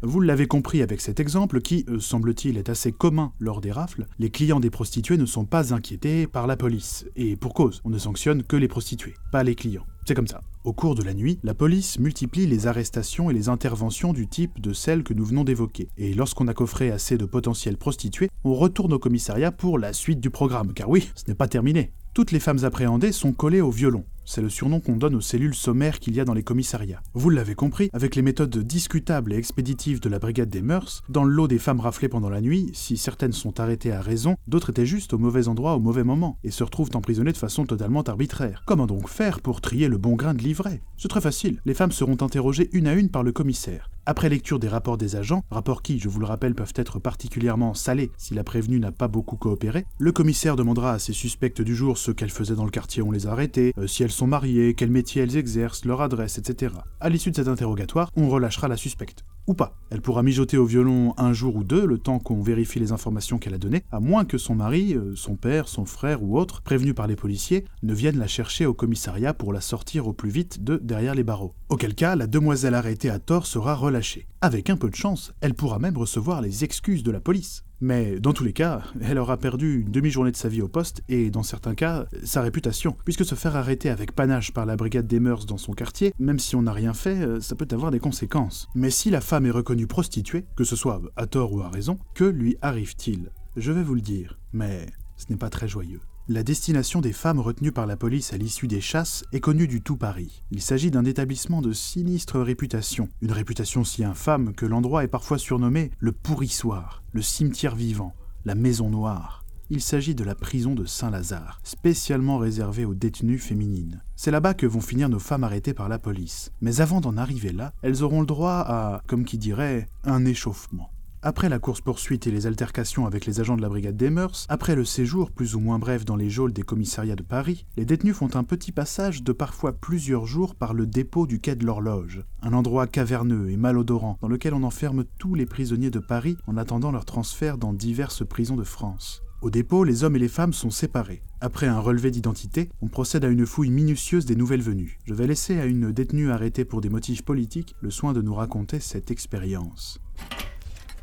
Vous 0.03 0.21
l'avez 0.21 0.47
compris 0.47 0.81
avec 0.81 1.01
cet 1.01 1.19
exemple 1.19 1.61
qui, 1.61 1.85
euh, 1.89 1.99
semble-t-il, 1.99 2.57
est 2.57 2.69
assez 2.69 2.93
commun 2.93 3.33
lors 3.41 3.61
des 3.61 3.73
rafles, 3.73 4.07
les 4.21 4.31
clients 4.31 4.61
des 4.61 4.71
prostituées 4.71 5.17
ne 5.17 5.27
sont 5.27 5.45
pas 5.45 5.75
inquiétés 5.75 6.29
par 6.29 6.47
la 6.47 6.57
police. 6.57 7.05
Et 7.17 7.35
pour 7.35 7.53
cause, 7.53 7.81
on 7.85 7.91
ne 7.91 7.99
sanctionne 7.99 8.45
que 8.45 8.55
les 8.55 8.69
prostituées, 8.69 9.15
pas 9.33 9.43
les 9.43 9.57
clients. 9.57 9.87
C'est 10.07 10.15
comme 10.15 10.29
ça. 10.29 10.43
Au 10.63 10.73
cours 10.73 10.95
de 10.95 11.03
la 11.03 11.15
nuit, 11.15 11.41
la 11.43 11.53
police 11.53 11.99
multiplie 11.99 12.47
les 12.47 12.69
arrestations 12.69 13.29
et 13.29 13.35
les 13.35 13.49
interventions 13.49 14.13
du 14.13 14.29
type 14.29 14.61
de 14.61 14.73
celles 14.73 15.03
que 15.03 15.15
nous 15.15 15.25
venons 15.25 15.43
d'évoquer. 15.43 15.89
Et 15.99 16.15
lorsqu'on 16.15 16.47
a 16.47 16.55
coffré 16.55 16.93
assez 16.93 17.19
de 17.19 17.27
potentielles 17.27 17.77
prostituées, 17.77 18.31
on 18.45 18.55
retourne 18.55 18.93
au 18.93 19.01
commissariat 19.01 19.51
pour 19.51 19.81
la 19.81 19.93
suite 19.93 20.21
du 20.21 20.31
programme, 20.31 20.75
car 20.75 20.89
oui, 20.89 21.11
ce 21.17 21.25
n'est 21.27 21.35
pas 21.35 21.49
terminé. 21.49 21.91
Toutes 22.15 22.31
les 22.31 22.41
femmes 22.41 22.63
appréhendées 22.63 23.13
sont 23.13 23.33
collées 23.33 23.61
au 23.61 23.73
violon. 23.73 24.05
C'est 24.31 24.43
le 24.43 24.51
surnom 24.51 24.81
qu'on 24.81 24.97
donne 24.97 25.15
aux 25.15 25.23
cellules 25.23 25.55
sommaires 25.55 25.99
qu'il 26.01 26.15
y 26.15 26.21
a 26.21 26.25
dans 26.27 26.35
les 26.35 26.43
commissariats. 26.43 27.01
Vous 27.15 27.31
l'avez 27.31 27.55
compris, 27.55 27.89
avec 27.95 28.15
les 28.15 28.21
méthodes 28.21 28.59
discutables 28.59 29.33
et 29.33 29.39
expéditives 29.39 30.01
de 30.01 30.11
la 30.11 30.19
brigade 30.19 30.51
des 30.51 30.61
mœurs, 30.61 31.03
dans 31.09 31.25
le 31.25 31.33
lot 31.33 31.49
des 31.49 31.59
femmes 31.59 31.81
raflées 31.81 32.11
pendant 32.11 32.29
la 32.29 32.43
nuit, 32.43 32.69
si 32.75 32.99
certaines 32.99 33.33
sont 33.33 33.59
arrêtées 33.59 33.91
à 33.91 34.03
raison, 34.03 34.37
d'autres 34.47 34.69
étaient 34.69 34.85
juste 34.85 35.15
au 35.15 35.19
mauvais 35.19 35.49
endroit 35.49 35.77
au 35.77 35.81
mauvais 35.81 36.05
moment, 36.05 36.37
et 36.45 36.51
se 36.51 36.63
retrouvent 36.63 36.91
emprisonnées 36.93 37.33
de 37.33 37.39
façon 37.39 37.65
totalement 37.65 38.03
arbitraire. 38.03 38.65
Comment 38.67 38.87
donc 38.87 39.09
faire 39.09 39.41
pour 39.41 39.63
trier 39.63 39.89
le 39.89 39.97
bon 39.97 40.15
grain 40.15 40.35
de 40.35 40.43
livret? 40.43 40.83
C'est 40.99 41.09
très 41.09 41.23
facile. 41.23 41.63
Les 41.65 41.73
femmes 41.73 41.91
seront 41.91 42.21
interrogées 42.21 42.69
une 42.75 42.87
à 42.87 42.93
une 42.93 43.09
par 43.09 43.23
le 43.23 43.33
commissaire. 43.33 43.89
Après 44.11 44.31
lecture 44.31 44.59
des 44.59 44.69
rapports 44.69 44.97
des 44.97 45.17
agents, 45.17 45.45
rapports 45.51 45.83
qui, 45.83 45.99
je 45.99 46.09
vous 46.09 46.19
le 46.19 46.25
rappelle, 46.25 46.55
peuvent 46.55 46.73
être 46.77 46.99
particulièrement 46.99 47.75
salés 47.75 48.11
si 48.17 48.33
la 48.33 48.43
prévenue 48.43 48.81
n'a 48.81 48.91
pas 48.91 49.07
beaucoup 49.07 49.37
coopéré, 49.37 49.85
le 49.99 50.13
commissaire 50.13 50.57
demandera 50.57 50.93
à 50.93 50.99
ses 50.99 51.13
suspectes 51.13 51.61
du 51.61 51.77
jour 51.77 51.99
ce 51.99 52.11
qu'elles 52.11 52.31
faisaient 52.31 52.55
dans 52.55 52.65
le 52.65 52.71
quartier 52.71 53.03
où 53.03 53.09
on 53.09 53.11
les 53.11 53.27
a 53.27 53.37
euh, 53.37 53.87
si 53.87 54.03
elles 54.03 54.11
sont 54.11 54.27
mariées, 54.27 54.73
quel 54.73 54.91
métier 54.91 55.21
elles 55.21 55.37
exercent, 55.37 55.85
leur 55.85 56.01
adresse, 56.01 56.39
etc. 56.39 56.73
À 57.01 57.11
l'issue 57.11 57.33
de 57.33 57.37
cet 57.37 57.49
interrogatoire, 57.49 58.11
on 58.17 58.31
relâchera 58.31 58.67
la 58.67 58.79
suspecte. 58.79 59.27
Ou 59.49 59.55
pas. 59.55 59.75
Elle 59.91 60.03
pourra 60.03 60.23
mijoter 60.23 60.59
au 60.59 60.67
violon 60.67 61.15
un 61.17 61.33
jour 61.33 61.57
ou 61.57 61.65
deux, 61.65 61.87
le 61.87 61.99
temps 61.99 62.19
qu'on 62.19 62.43
vérifie 62.43 62.79
les 62.79 62.93
informations 62.93 63.39
qu'elle 63.39 63.55
a 63.55 63.59
données, 63.59 63.83
à 63.91 63.99
moins 63.99 64.25
que 64.25 64.39
son 64.39 64.55
mari, 64.55 64.95
euh, 64.95 65.17
son 65.17 65.35
père, 65.35 65.67
son 65.67 65.87
frère 65.87 66.23
ou 66.23 66.39
autre, 66.39 66.61
prévenu 66.61 66.95
par 66.95 67.07
les 67.07 67.17
policiers, 67.17 67.65
ne 67.83 67.95
vienne 67.95 68.19
la 68.19 68.27
chercher 68.29 68.67
au 68.67 68.75
commissariat 68.75 69.35
pour 69.35 69.53
la 69.53 69.61
sortir 69.61 70.07
au 70.07 70.13
plus 70.13 70.31
vite 70.31 70.63
de 70.63 70.77
derrière 70.77 71.15
les 71.15 71.25
barreaux. 71.25 71.55
Auquel 71.71 71.95
cas, 71.95 72.15
la 72.15 72.27
demoiselle 72.27 72.75
arrêtée 72.75 73.11
à 73.11 73.19
tort 73.19 73.47
sera 73.47 73.75
relâchée. 73.75 74.29
Avec 74.41 74.71
un 74.71 74.77
peu 74.77 74.91
de 74.91 74.95
chance, 74.95 75.33
elle 75.41 75.55
pourra 75.55 75.79
même 75.79 75.97
recevoir 75.97 76.43
les 76.43 76.65
excuses 76.65 77.03
de 77.03 77.11
la 77.11 77.21
police. 77.21 77.65
Mais 77.81 78.19
dans 78.19 78.33
tous 78.33 78.45
les 78.45 78.53
cas, 78.53 78.83
elle 79.01 79.19
aura 79.19 79.37
perdu 79.37 79.83
une 79.83 79.91
demi-journée 79.91 80.33
de 80.33 80.37
sa 80.37 80.49
vie 80.49 80.63
au 80.63 80.69
poste 80.69 81.03
et, 81.09 81.31
dans 81.31 81.43
certains 81.43 81.75
cas, 81.75 82.07
sa 82.25 82.43
réputation, 82.43 82.97
puisque 83.05 83.25
se 83.25 83.35
faire 83.35 83.57
arrêter 83.57 83.89
avec 83.89 84.13
panache 84.13 84.53
par 84.53 84.67
la 84.67 84.77
brigade 84.77 85.07
des 85.07 85.21
mœurs 85.21 85.47
dans 85.47 85.59
son 85.59 85.73
quartier, 85.73 86.13
même 86.19 86.39
si 86.39 86.57
on 86.57 86.63
n'a 86.63 86.73
rien 86.73 86.95
fait, 86.95 87.23
euh, 87.23 87.41
ça 87.41 87.55
peut 87.55 87.69
avoir 87.71 87.91
des 87.91 88.01
conséquences. 88.01 88.69
Mais 88.75 88.91
si 88.91 89.11
la 89.11 89.21
femme 89.21 89.47
est 89.47 89.51
reconnue 89.51 89.87
prostituée, 89.87 90.47
que 90.57 90.65
ce 90.65 90.77
soit 90.77 91.01
à 91.17 91.27
tort 91.27 91.53
ou 91.53 91.61
à 91.61 91.69
raison, 91.69 91.99
que 92.15 92.25
lui 92.25 92.57
arrive-t-il? 92.63 93.31
Je 93.57 93.73
vais 93.73 93.83
vous 93.83 93.95
le 93.95 94.01
dire, 94.01 94.39
mais 94.53 94.87
ce 95.17 95.27
n'est 95.31 95.39
pas 95.39 95.51
très 95.51 95.69
joyeux. 95.69 96.01
La 96.31 96.43
destination 96.43 97.01
des 97.01 97.15
femmes 97.15 97.41
retenues 97.41 97.73
par 97.73 97.87
la 97.87 97.97
police 97.97 98.35
à 98.35 98.37
l'issue 98.37 98.69
des 98.69 98.83
chasses 98.83 99.25
est 99.33 99.41
connue 99.41 99.67
du 99.67 99.81
tout 99.81 99.97
Paris. 99.97 100.43
Il 100.51 100.61
s'agit 100.61 100.91
d'un 100.91 101.07
établissement 101.07 101.63
de 101.63 101.73
sinistre 101.73 102.39
réputation, 102.39 103.09
une 103.23 103.33
réputation 103.33 103.83
si 103.83 104.05
infâme 104.05 104.53
que 104.53 104.67
l'endroit 104.67 105.05
est 105.05 105.09
parfois 105.09 105.39
surnommé 105.39 105.91
le 105.99 106.13
pourrissoir, 106.13 107.03
le 107.15 107.23
cimetière 107.23 107.75
vivant, 107.75 108.13
la 108.45 108.55
maison 108.55 108.91
noire. 108.91 109.47
Il 109.71 109.81
s'agit 109.81 110.15
de 110.15 110.23
la 110.23 110.35
prison 110.35 110.75
de 110.75 110.85
Saint-Lazare, 110.85 111.61
spécialement 111.65 112.37
réservée 112.37 112.85
aux 112.85 112.95
détenues 112.95 113.39
féminines. 113.39 114.03
C'est 114.15 114.31
là-bas 114.31 114.53
que 114.53 114.67
vont 114.67 114.83
finir 114.83 115.09
nos 115.09 115.19
femmes 115.19 115.45
arrêtées 115.45 115.73
par 115.73 115.89
la 115.89 115.99
police. 115.99 116.53
Mais 116.61 116.83
avant 116.83 117.01
d'en 117.01 117.17
arriver 117.17 117.53
là, 117.53 117.73
elles 117.81 118.03
auront 118.03 118.21
le 118.21 118.27
droit 118.27 118.63
à, 118.67 119.03
comme 119.07 119.25
qui 119.25 119.39
dirait, 119.39 119.89
un 120.05 120.27
échauffement. 120.27 120.91
Après 121.21 121.49
la 121.49 121.59
course-poursuite 121.59 122.29
et 122.29 122.31
les 122.31 122.47
altercations 122.47 123.05
avec 123.05 123.27
les 123.27 123.41
agents 123.41 123.57
de 123.57 123.63
la 123.63 123.69
brigade 123.69 123.97
des 123.97 124.09
mœurs, 124.09 124.47
après 124.49 124.77
le 124.77 124.85
séjour 124.85 125.33
plus 125.33 125.57
ou 125.57 125.61
moins 125.61 125.81
bref 125.81 126.05
dans 126.05 126.15
les 126.15 126.31
geôles 126.31 126.53
des 126.53 126.63
commissariats 126.63 127.17
de 127.17 127.25
Paris, 127.25 127.67
les 127.77 127.85
détenus 127.85 128.15
font 128.15 128.37
un 128.37 128.45
petit 128.45 128.71
passage 128.71 129.25
de 129.25 129.33
parfois 129.33 129.73
plusieurs 129.73 130.27
jours 130.27 130.55
par 130.55 130.75
le 130.75 130.87
dépôt 130.87 131.27
du 131.27 131.41
quai 131.41 131.57
de 131.57 131.67
l'horloge, 131.67 132.23
un 132.41 132.53
endroit 132.53 132.87
caverneux 132.87 133.51
et 133.51 133.57
malodorant 133.57 134.17
dans 134.23 134.29
lequel 134.29 134.55
on 134.55 134.63
enferme 134.63 135.05
tous 135.19 135.35
les 135.35 135.47
prisonniers 135.47 135.91
de 135.91 135.99
Paris 135.99 136.37
en 136.47 136.57
attendant 136.57 136.93
leur 136.93 137.05
transfert 137.05 137.59
dans 137.59 137.73
diverses 137.73 138.25
prisons 138.25 138.57
de 138.57 138.63
France. 138.63 139.23
Au 139.43 139.51
dépôt, 139.51 139.83
les 139.83 140.05
hommes 140.05 140.17
et 140.17 140.21
les 140.21 140.29
femmes 140.29 140.53
sont 140.53 140.71
séparés. 140.71 141.23
Après 141.41 141.67
un 141.67 141.81
relevé 141.81 142.13
d'identité, 142.13 142.69
on 142.81 142.89
procède 142.89 143.25
à 143.25 143.29
une 143.29 143.47
fouille 143.47 143.71
minutieuse 143.71 144.25
des 144.25 144.37
nouvelles 144.37 144.63
venues. 144.63 144.99
Je 145.05 145.15
vais 145.15 145.27
laisser 145.27 145.59
à 145.59 145.67
une 145.67 145.91
détenue 145.91 146.31
arrêtée 146.31 146.65
pour 146.65 146.81
des 146.81 146.91
motifs 146.91 147.23
politiques 147.23 147.75
le 147.81 147.91
soin 147.91 148.13
de 148.13 148.23
nous 148.23 148.35
raconter 148.35 148.79
cette 148.79 149.11
expérience. 149.11 150.01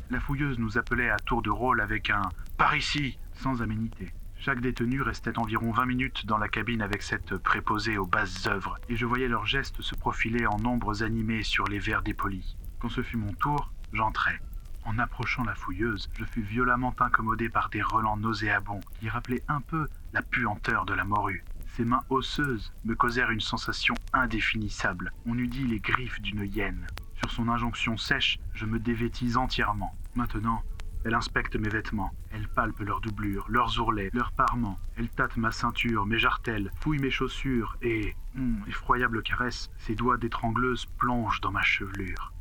La 0.08 0.20
fouilleuse 0.20 0.60
nous 0.60 0.78
appelait 0.78 1.10
à 1.10 1.16
tour 1.16 1.42
de 1.42 1.50
rôle 1.50 1.80
avec 1.80 2.10
un 2.10 2.22
Par 2.56 2.76
ici 2.76 3.18
sans 3.34 3.60
aménité. 3.60 4.12
Chaque 4.38 4.60
détenu 4.60 5.02
restait 5.02 5.36
environ 5.36 5.72
20 5.72 5.86
minutes 5.86 6.26
dans 6.26 6.38
la 6.38 6.48
cabine 6.48 6.80
avec 6.80 7.02
cette 7.02 7.36
préposée 7.38 7.98
aux 7.98 8.06
basses 8.06 8.46
œuvres, 8.46 8.78
et 8.88 8.94
je 8.94 9.04
voyais 9.04 9.26
leurs 9.26 9.46
gestes 9.46 9.82
se 9.82 9.96
profiler 9.96 10.46
en 10.46 10.58
nombres 10.58 11.02
animés 11.02 11.42
sur 11.42 11.66
les 11.66 11.80
verres 11.80 12.02
dépolis. 12.02 12.56
Quand 12.78 12.88
ce 12.88 13.02
fut 13.02 13.16
mon 13.16 13.32
tour, 13.32 13.72
j'entrai. 13.92 14.38
En 14.84 14.96
approchant 15.00 15.42
la 15.42 15.56
fouilleuse, 15.56 16.08
je 16.16 16.24
fus 16.24 16.42
violemment 16.42 16.94
incommodé 17.00 17.48
par 17.48 17.68
des 17.70 17.82
relents 17.82 18.16
nauséabonds 18.16 18.82
qui 19.00 19.08
rappelaient 19.08 19.42
un 19.48 19.60
peu 19.60 19.88
la 20.12 20.22
puanteur 20.22 20.84
de 20.84 20.94
la 20.94 21.04
morue. 21.04 21.44
Ses 21.74 21.84
mains 21.84 22.04
osseuses 22.10 22.72
me 22.84 22.94
causèrent 22.94 23.32
une 23.32 23.40
sensation 23.40 23.94
indéfinissable. 24.12 25.12
On 25.26 25.36
eût 25.36 25.48
dit 25.48 25.66
les 25.66 25.80
griffes 25.80 26.20
d'une 26.20 26.44
hyène. 26.44 26.86
Sur 27.18 27.30
son 27.30 27.48
injonction 27.48 27.96
sèche, 27.96 28.38
je 28.54 28.66
me 28.66 28.78
dévêtis 28.78 29.36
entièrement. 29.36 29.94
Maintenant, 30.14 30.62
elle 31.04 31.14
inspecte 31.14 31.54
mes 31.56 31.68
vêtements, 31.68 32.10
elle 32.32 32.48
palpe 32.48 32.80
leurs 32.80 33.00
doublures, 33.00 33.46
leurs 33.48 33.78
ourlets, 33.78 34.10
leurs 34.12 34.32
parements, 34.32 34.78
elle 34.96 35.08
tâte 35.08 35.36
ma 35.36 35.52
ceinture, 35.52 36.04
mes 36.04 36.18
jartelles, 36.18 36.72
fouille 36.80 36.98
mes 36.98 37.10
chaussures 37.10 37.76
et, 37.80 38.14
hum, 38.36 38.58
effroyable 38.66 39.22
caresse, 39.22 39.70
ses 39.78 39.94
doigts 39.94 40.16
d'étrangleuse 40.16 40.86
plongent 40.98 41.40
dans 41.40 41.52
ma 41.52 41.62
chevelure. 41.62 42.32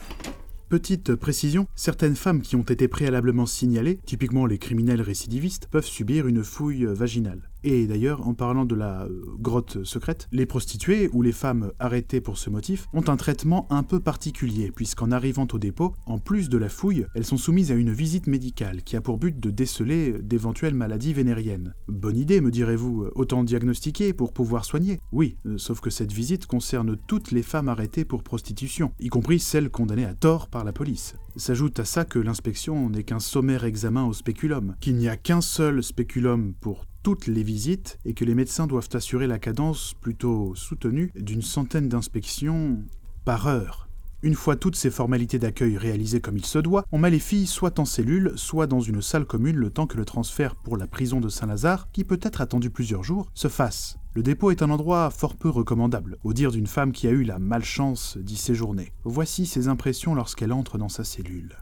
Petite 0.67 1.13
précision, 1.13 1.67
certaines 1.75 2.15
femmes 2.15 2.41
qui 2.41 2.55
ont 2.55 2.63
été 2.63 2.87
préalablement 2.87 3.45
signalées, 3.45 3.99
typiquement 4.03 4.47
les 4.47 4.57
criminels 4.57 5.01
récidivistes, 5.01 5.67
peuvent 5.67 5.85
subir 5.85 6.25
une 6.25 6.43
fouille 6.43 6.85
vaginale. 6.85 7.51
Et 7.67 7.87
d'ailleurs, 7.87 8.27
en 8.27 8.35
parlant 8.35 8.63
de 8.63 8.75
la 8.75 9.05
euh, 9.05 9.23
grotte 9.39 9.83
secrète, 9.83 10.27
les 10.31 10.45
prostituées 10.45 11.09
ou 11.13 11.23
les 11.23 11.31
femmes 11.31 11.71
arrêtées 11.79 12.21
pour 12.21 12.37
ce 12.37 12.51
motif 12.51 12.85
ont 12.93 13.03
un 13.07 13.17
traitement 13.17 13.65
un 13.71 13.81
peu 13.81 13.99
particulier, 13.99 14.69
puisqu'en 14.69 15.09
arrivant 15.09 15.47
au 15.51 15.57
dépôt, 15.57 15.95
en 16.05 16.19
plus 16.19 16.47
de 16.47 16.59
la 16.59 16.69
fouille, 16.69 17.07
elles 17.15 17.25
sont 17.25 17.37
soumises 17.37 17.71
à 17.71 17.75
une 17.75 17.91
visite 17.91 18.27
médicale 18.27 18.83
qui 18.83 18.95
a 18.95 19.01
pour 19.01 19.17
but 19.17 19.39
de 19.39 19.49
déceler 19.49 20.13
d'éventuelles 20.21 20.75
maladies 20.75 21.13
vénériennes. 21.13 21.73
Bonne 21.87 22.17
idée, 22.17 22.39
me 22.39 22.51
direz-vous, 22.51 23.07
autant 23.15 23.43
diagnostiquer 23.43 24.13
pour 24.13 24.31
pouvoir 24.31 24.63
soigner 24.63 24.99
Oui, 25.11 25.37
euh, 25.47 25.57
sauf 25.57 25.79
que 25.79 25.89
cette 25.89 26.13
visite 26.13 26.45
concerne 26.45 26.95
toutes 27.07 27.31
les 27.31 27.41
femmes 27.41 27.67
arrêtées 27.67 28.05
pour 28.05 28.21
prostitution, 28.21 28.91
y 28.99 29.07
compris 29.07 29.39
celles 29.39 29.71
condamnées 29.71 30.05
à 30.05 30.13
tort 30.13 30.49
par 30.49 30.65
la 30.65 30.71
police. 30.71 31.15
S'ajoute 31.35 31.79
à 31.79 31.85
ça 31.85 32.05
que 32.05 32.19
l'inspection 32.19 32.91
n'est 32.91 33.03
qu'un 33.03 33.19
sommaire 33.19 33.65
examen 33.65 34.05
au 34.05 34.13
spéculum, 34.13 34.75
qu'il 34.81 34.97
n'y 34.97 35.09
a 35.09 35.17
qu'un 35.17 35.41
seul 35.41 35.81
spéculum 35.81 36.53
pour 36.61 36.85
toutes 37.05 37.27
les 37.27 37.43
visites 37.43 37.99
et 38.03 38.15
que 38.15 38.25
les 38.25 38.33
médecins 38.33 38.65
doivent 38.65 38.89
assurer 38.93 39.27
la 39.27 39.37
cadence 39.37 39.93
plutôt 40.01 40.55
soutenue 40.55 41.11
d'une 41.13 41.43
centaine 41.43 41.87
d'inspections 41.87 42.79
par 43.25 43.45
heure. 43.45 43.87
Une 44.23 44.33
fois 44.33 44.55
toutes 44.55 44.75
ces 44.75 44.89
formalités 44.89 45.37
d'accueil 45.37 45.77
réalisées 45.77 46.19
comme 46.19 46.35
il 46.35 46.45
se 46.47 46.57
doit, 46.57 46.83
on 46.91 46.97
met 46.97 47.11
les 47.11 47.19
filles 47.19 47.45
soit 47.45 47.77
en 47.77 47.85
cellule, 47.85 48.33
soit 48.37 48.65
dans 48.65 48.79
une 48.79 49.03
salle 49.03 49.25
commune 49.25 49.57
le 49.57 49.69
temps 49.69 49.85
que 49.85 49.97
le 49.97 50.03
transfert 50.03 50.55
pour 50.55 50.77
la 50.77 50.87
prison 50.87 51.21
de 51.21 51.29
Saint-Lazare, 51.29 51.91
qui 51.91 52.05
peut 52.05 52.19
être 52.23 52.41
attendu 52.41 52.71
plusieurs 52.71 53.03
jours, 53.03 53.29
se 53.35 53.49
fasse. 53.49 53.99
Le 54.15 54.23
dépôt 54.23 54.49
est 54.49 54.63
un 54.63 54.71
endroit 54.71 55.11
fort 55.11 55.35
peu 55.35 55.49
recommandable, 55.49 56.17
au 56.23 56.33
dire 56.33 56.49
d'une 56.49 56.65
femme 56.65 56.91
qui 56.91 57.05
a 57.05 57.11
eu 57.11 57.21
la 57.21 57.37
malchance 57.37 58.17
d'y 58.17 58.35
séjourner. 58.35 58.93
Voici 59.03 59.45
ses 59.45 59.67
impressions 59.67 60.15
lorsqu'elle 60.15 60.51
entre 60.51 60.79
dans 60.79 60.89
sa 60.89 61.03
cellule. 61.03 61.55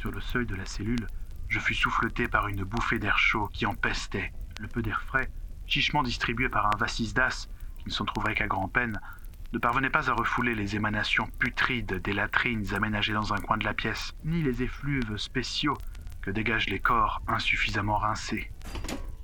Sur 0.00 0.12
le 0.12 0.22
seuil 0.22 0.46
de 0.46 0.54
la 0.54 0.64
cellule, 0.64 1.06
je 1.48 1.58
fus 1.58 1.74
souffleté 1.74 2.28
par 2.28 2.48
une 2.48 2.64
bouffée 2.64 2.98
d'air 2.98 3.18
chaud 3.18 3.48
qui 3.52 3.66
empestait. 3.66 4.32
Le 4.60 4.68
peu 4.68 4.82
d'air 4.82 5.02
frais, 5.02 5.30
chichement 5.66 6.02
distribué 6.02 6.48
par 6.48 6.66
un 6.66 6.76
vasisdas, 6.78 7.48
qui 7.78 7.86
ne 7.86 7.90
s'en 7.92 8.04
trouverait 8.04 8.34
qu'à 8.34 8.46
grand-peine, 8.46 9.00
ne 9.52 9.58
parvenait 9.58 9.90
pas 9.90 10.10
à 10.10 10.14
refouler 10.14 10.54
les 10.54 10.76
émanations 10.76 11.26
putrides 11.38 11.94
des 12.02 12.12
latrines 12.12 12.74
aménagées 12.74 13.14
dans 13.14 13.32
un 13.32 13.38
coin 13.38 13.56
de 13.56 13.64
la 13.64 13.74
pièce, 13.74 14.12
ni 14.24 14.42
les 14.42 14.62
effluves 14.62 15.16
spéciaux 15.16 15.76
que 16.20 16.30
dégagent 16.30 16.68
les 16.68 16.80
corps 16.80 17.22
insuffisamment 17.26 17.96
rincés. 17.96 18.50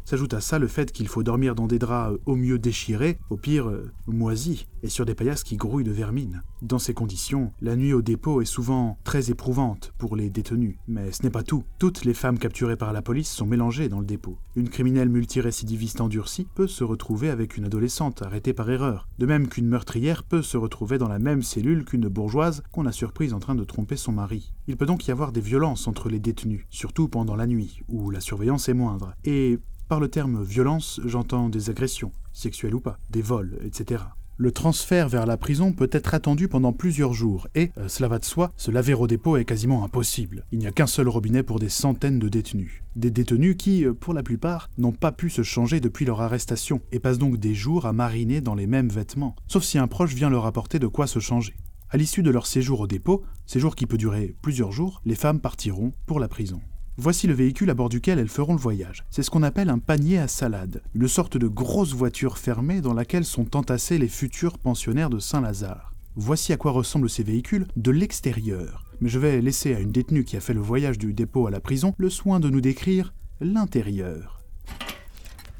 S'ajoute 0.04 0.34
à 0.34 0.42
ça 0.42 0.58
le 0.58 0.68
fait 0.68 0.92
qu'il 0.92 1.08
faut 1.08 1.22
dormir 1.22 1.54
dans 1.54 1.66
des 1.66 1.78
draps 1.78 2.12
euh, 2.12 2.18
au 2.26 2.36
mieux 2.36 2.58
déchirés, 2.58 3.18
au 3.30 3.38
pire 3.38 3.68
euh, 3.68 3.90
moisis, 4.06 4.66
et 4.82 4.90
sur 4.90 5.06
des 5.06 5.14
paillasses 5.14 5.44
qui 5.44 5.56
grouillent 5.56 5.82
de 5.82 5.92
vermine. 5.92 6.42
Dans 6.60 6.78
ces 6.78 6.92
conditions, 6.92 7.52
la 7.62 7.74
nuit 7.74 7.94
au 7.94 8.02
dépôt 8.02 8.42
est 8.42 8.44
souvent 8.44 8.98
très 9.02 9.30
éprouvante 9.30 9.94
pour 9.96 10.14
les 10.14 10.28
détenus. 10.28 10.76
Mais 10.88 11.10
ce 11.10 11.22
n'est 11.22 11.30
pas 11.30 11.42
tout. 11.42 11.64
Toutes 11.78 12.04
les 12.04 12.12
femmes 12.12 12.38
capturées 12.38 12.76
par 12.76 12.92
la 12.92 13.00
police 13.00 13.30
sont 13.30 13.46
mélangées 13.46 13.88
dans 13.88 14.00
le 14.00 14.04
dépôt. 14.04 14.36
Une 14.56 14.68
criminelle 14.68 15.08
multirécidiviste 15.08 16.02
endurcie 16.02 16.46
peut 16.54 16.68
se 16.68 16.84
retrouver 16.84 17.30
avec 17.30 17.56
une 17.56 17.64
adolescente 17.64 18.20
arrêtée 18.20 18.52
par 18.52 18.70
erreur, 18.70 19.08
de 19.18 19.24
même 19.24 19.48
qu'une 19.48 19.68
meurtrière 19.68 20.22
peut 20.22 20.42
se 20.42 20.58
retrouver 20.58 20.98
dans 20.98 21.08
la 21.08 21.18
même 21.18 21.42
cellule 21.42 21.86
qu'une 21.86 22.08
bourgeoise 22.08 22.62
qu'on 22.72 22.84
a 22.84 22.92
surprise 22.92 23.32
en 23.32 23.40
train 23.40 23.54
de 23.54 23.64
tromper 23.64 23.96
son 23.96 24.12
mari. 24.12 24.52
Il 24.66 24.76
peut 24.76 24.86
donc 24.86 25.06
y 25.06 25.12
avoir 25.12 25.32
des 25.32 25.40
violences 25.40 25.88
entre 25.88 26.10
les 26.10 26.20
détenus, 26.20 26.66
surtout 26.68 27.08
pendant 27.08 27.36
la 27.36 27.46
nuit, 27.46 27.80
où 27.88 28.10
la 28.10 28.20
surveillance 28.20 28.68
est 28.68 28.74
moindre. 28.74 29.14
Et 29.24 29.58
par 29.88 30.00
le 30.00 30.08
terme 30.08 30.42
violence, 30.42 31.00
j'entends 31.04 31.48
des 31.48 31.70
agressions, 31.70 32.12
sexuelles 32.32 32.74
ou 32.74 32.80
pas, 32.80 32.98
des 33.10 33.22
vols, 33.22 33.58
etc. 33.64 34.04
Le 34.36 34.50
transfert 34.50 35.08
vers 35.08 35.26
la 35.26 35.36
prison 35.36 35.72
peut 35.72 35.90
être 35.92 36.12
attendu 36.12 36.48
pendant 36.48 36.72
plusieurs 36.72 37.12
jours 37.12 37.46
et, 37.54 37.70
euh, 37.78 37.86
cela 37.86 38.08
va 38.08 38.18
de 38.18 38.24
soi, 38.24 38.50
se 38.56 38.72
laver 38.72 38.94
au 38.94 39.06
dépôt 39.06 39.36
est 39.36 39.44
quasiment 39.44 39.84
impossible. 39.84 40.44
Il 40.50 40.58
n'y 40.58 40.66
a 40.66 40.72
qu'un 40.72 40.88
seul 40.88 41.08
robinet 41.08 41.44
pour 41.44 41.60
des 41.60 41.68
centaines 41.68 42.18
de 42.18 42.28
détenus. 42.28 42.82
Des 42.96 43.12
détenus 43.12 43.54
qui, 43.56 43.84
euh, 43.84 43.94
pour 43.94 44.12
la 44.12 44.24
plupart, 44.24 44.70
n'ont 44.76 44.90
pas 44.90 45.12
pu 45.12 45.30
se 45.30 45.42
changer 45.42 45.78
depuis 45.78 46.04
leur 46.04 46.20
arrestation 46.20 46.80
et 46.90 46.98
passent 46.98 47.18
donc 47.18 47.36
des 47.36 47.54
jours 47.54 47.86
à 47.86 47.92
mariner 47.92 48.40
dans 48.40 48.56
les 48.56 48.66
mêmes 48.66 48.88
vêtements, 48.88 49.36
sauf 49.46 49.62
si 49.62 49.78
un 49.78 49.86
proche 49.86 50.14
vient 50.14 50.30
leur 50.30 50.46
apporter 50.46 50.80
de 50.80 50.88
quoi 50.88 51.06
se 51.06 51.20
changer. 51.20 51.54
À 51.90 51.96
l'issue 51.96 52.24
de 52.24 52.30
leur 52.32 52.48
séjour 52.48 52.80
au 52.80 52.86
dépôt, 52.88 53.22
séjour 53.46 53.76
qui 53.76 53.86
peut 53.86 53.98
durer 53.98 54.34
plusieurs 54.42 54.72
jours, 54.72 55.00
les 55.04 55.14
femmes 55.14 55.38
partiront 55.38 55.92
pour 56.06 56.18
la 56.18 56.26
prison. 56.26 56.60
Voici 56.96 57.26
le 57.26 57.34
véhicule 57.34 57.70
à 57.70 57.74
bord 57.74 57.88
duquel 57.88 58.20
elles 58.20 58.28
feront 58.28 58.54
le 58.54 58.60
voyage. 58.60 59.04
C'est 59.10 59.24
ce 59.24 59.30
qu'on 59.30 59.42
appelle 59.42 59.68
un 59.68 59.80
panier 59.80 60.18
à 60.18 60.28
salade, 60.28 60.80
une 60.94 61.08
sorte 61.08 61.36
de 61.36 61.48
grosse 61.48 61.92
voiture 61.92 62.38
fermée 62.38 62.80
dans 62.80 62.94
laquelle 62.94 63.24
sont 63.24 63.56
entassés 63.56 63.98
les 63.98 64.08
futurs 64.08 64.58
pensionnaires 64.58 65.10
de 65.10 65.18
Saint-Lazare. 65.18 65.92
Voici 66.14 66.52
à 66.52 66.56
quoi 66.56 66.70
ressemblent 66.70 67.10
ces 67.10 67.24
véhicules 67.24 67.66
de 67.74 67.90
l'extérieur. 67.90 68.84
Mais 69.00 69.08
je 69.08 69.18
vais 69.18 69.40
laisser 69.40 69.74
à 69.74 69.80
une 69.80 69.90
détenue 69.90 70.22
qui 70.22 70.36
a 70.36 70.40
fait 70.40 70.54
le 70.54 70.60
voyage 70.60 70.96
du 70.96 71.12
dépôt 71.12 71.48
à 71.48 71.50
la 71.50 71.58
prison 71.58 71.96
le 71.98 72.10
soin 72.10 72.38
de 72.38 72.48
nous 72.48 72.60
décrire 72.60 73.12
l'intérieur. 73.40 74.40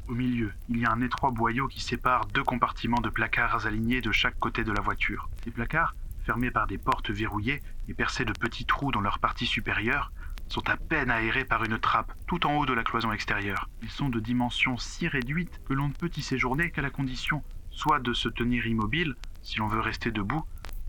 Au 0.07 0.13
milieu, 0.13 0.53
il 0.69 0.77
y 0.77 0.85
a 0.85 0.91
un 0.93 1.01
étroit 1.01 1.31
boyau 1.31 1.67
qui 1.67 1.81
sépare 1.81 2.27
deux 2.27 2.43
compartiments 2.43 3.01
de 3.01 3.09
placards 3.09 3.65
alignés 3.65 3.99
de 3.99 4.13
chaque 4.13 4.39
côté 4.39 4.63
de 4.63 4.71
la 4.71 4.79
voiture. 4.79 5.27
Ces 5.43 5.51
placards 5.51 5.95
fermés 6.25 6.51
par 6.51 6.67
des 6.67 6.77
portes 6.77 7.11
verrouillées 7.11 7.61
et 7.89 7.93
percés 7.93 8.23
de 8.23 8.31
petits 8.31 8.65
trous 8.65 8.93
dans 8.93 9.01
leur 9.01 9.19
partie 9.19 9.45
supérieure, 9.45 10.13
sont 10.47 10.69
à 10.69 10.77
peine 10.77 11.11
aérés 11.11 11.45
par 11.45 11.63
une 11.63 11.79
trappe 11.79 12.13
tout 12.27 12.45
en 12.45 12.57
haut 12.57 12.65
de 12.65 12.73
la 12.73 12.83
cloison 12.83 13.11
extérieure. 13.11 13.69
Ils 13.81 13.89
sont 13.89 14.09
de 14.09 14.19
dimensions 14.19 14.77
si 14.77 15.07
réduites 15.07 15.61
que 15.65 15.73
l'on 15.73 15.89
ne 15.89 15.93
peut 15.93 16.11
y 16.15 16.21
séjourner 16.21 16.71
qu'à 16.71 16.81
la 16.81 16.89
condition 16.89 17.43
soit 17.71 17.99
de 17.99 18.13
se 18.13 18.29
tenir 18.29 18.65
immobile 18.67 19.15
si 19.41 19.57
l'on 19.57 19.67
veut 19.67 19.81
rester 19.81 20.11
debout, 20.11 20.43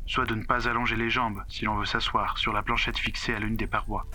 soit 0.06 0.26
de 0.26 0.34
ne 0.34 0.44
pas 0.44 0.68
allonger 0.68 0.96
les 0.96 1.10
jambes 1.10 1.42
si 1.48 1.64
l'on 1.64 1.76
veut 1.76 1.84
s'asseoir 1.84 2.38
sur 2.38 2.52
la 2.52 2.62
planchette 2.62 2.98
fixée 2.98 3.34
à 3.34 3.40
l'une 3.40 3.56
des 3.56 3.66
parois. 3.66 4.06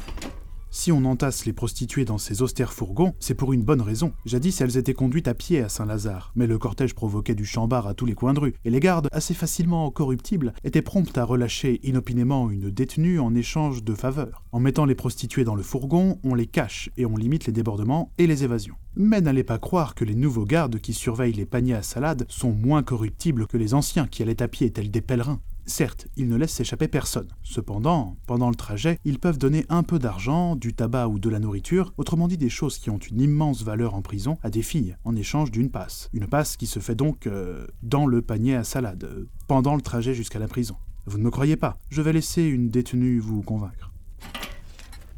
Si 0.73 0.89
on 0.89 1.03
entasse 1.03 1.45
les 1.45 1.51
prostituées 1.51 2.05
dans 2.05 2.17
ces 2.17 2.41
austères 2.41 2.71
fourgons, 2.71 3.13
c'est 3.19 3.35
pour 3.35 3.51
une 3.51 3.61
bonne 3.61 3.81
raison. 3.81 4.13
Jadis, 4.25 4.61
elles 4.61 4.77
étaient 4.77 4.93
conduites 4.93 5.27
à 5.27 5.33
pied 5.33 5.59
à 5.59 5.67
Saint-Lazare, 5.67 6.31
mais 6.33 6.47
le 6.47 6.57
cortège 6.57 6.95
provoquait 6.95 7.35
du 7.35 7.43
chambard 7.43 7.87
à 7.87 7.93
tous 7.93 8.05
les 8.05 8.13
coins 8.13 8.33
de 8.33 8.39
rue, 8.39 8.55
et 8.63 8.69
les 8.69 8.79
gardes, 8.79 9.09
assez 9.11 9.33
facilement 9.33 9.91
corruptibles, 9.91 10.53
étaient 10.63 10.81
promptes 10.81 11.17
à 11.17 11.25
relâcher 11.25 11.81
inopinément 11.83 12.49
une 12.49 12.69
détenue 12.69 13.19
en 13.19 13.35
échange 13.35 13.83
de 13.83 13.93
faveurs. 13.93 14.45
En 14.53 14.61
mettant 14.61 14.85
les 14.85 14.95
prostituées 14.95 15.43
dans 15.43 15.55
le 15.55 15.61
fourgon, 15.61 16.19
on 16.23 16.35
les 16.35 16.47
cache 16.47 16.89
et 16.95 17.05
on 17.05 17.17
limite 17.17 17.47
les 17.47 17.53
débordements 17.53 18.13
et 18.17 18.25
les 18.25 18.45
évasions. 18.45 18.75
Mais 18.95 19.19
n'allez 19.19 19.43
pas 19.43 19.59
croire 19.59 19.93
que 19.93 20.05
les 20.05 20.15
nouveaux 20.15 20.45
gardes 20.45 20.79
qui 20.79 20.93
surveillent 20.93 21.33
les 21.33 21.45
paniers 21.45 21.75
à 21.75 21.83
salade 21.83 22.25
sont 22.29 22.53
moins 22.53 22.81
corruptibles 22.81 23.45
que 23.45 23.57
les 23.57 23.73
anciens 23.73 24.07
qui 24.07 24.23
allaient 24.23 24.41
à 24.41 24.47
pied 24.47 24.71
tels 24.71 24.89
des 24.89 25.01
pèlerins. 25.01 25.41
Certes, 25.65 26.07
ils 26.17 26.27
ne 26.27 26.35
laissent 26.35 26.53
s'échapper 26.53 26.87
personne. 26.87 27.27
Cependant, 27.43 28.17
pendant 28.27 28.49
le 28.49 28.55
trajet, 28.55 28.99
ils 29.05 29.19
peuvent 29.19 29.37
donner 29.37 29.65
un 29.69 29.83
peu 29.83 29.99
d'argent, 29.99 30.55
du 30.55 30.73
tabac 30.73 31.07
ou 31.07 31.19
de 31.19 31.29
la 31.29 31.39
nourriture, 31.39 31.93
autrement 31.97 32.27
dit 32.27 32.37
des 32.37 32.49
choses 32.49 32.77
qui 32.77 32.89
ont 32.89 32.97
une 32.97 33.21
immense 33.21 33.63
valeur 33.63 33.95
en 33.95 34.01
prison, 34.01 34.37
à 34.43 34.49
des 34.49 34.63
filles, 34.63 34.97
en 35.03 35.15
échange 35.15 35.51
d'une 35.51 35.69
passe. 35.69 36.09
Une 36.13 36.27
passe 36.27 36.57
qui 36.57 36.67
se 36.67 36.79
fait 36.79 36.95
donc 36.95 37.27
euh, 37.27 37.67
dans 37.83 38.05
le 38.05 38.21
panier 38.21 38.55
à 38.55 38.63
salade, 38.63 39.03
euh, 39.03 39.29
pendant 39.47 39.75
le 39.75 39.81
trajet 39.81 40.13
jusqu'à 40.13 40.39
la 40.39 40.47
prison. 40.47 40.75
Vous 41.05 41.17
ne 41.17 41.23
me 41.23 41.31
croyez 41.31 41.57
pas, 41.57 41.77
je 41.89 42.01
vais 42.01 42.13
laisser 42.13 42.43
une 42.43 42.69
détenue 42.69 43.19
vous 43.19 43.41
convaincre. 43.41 43.91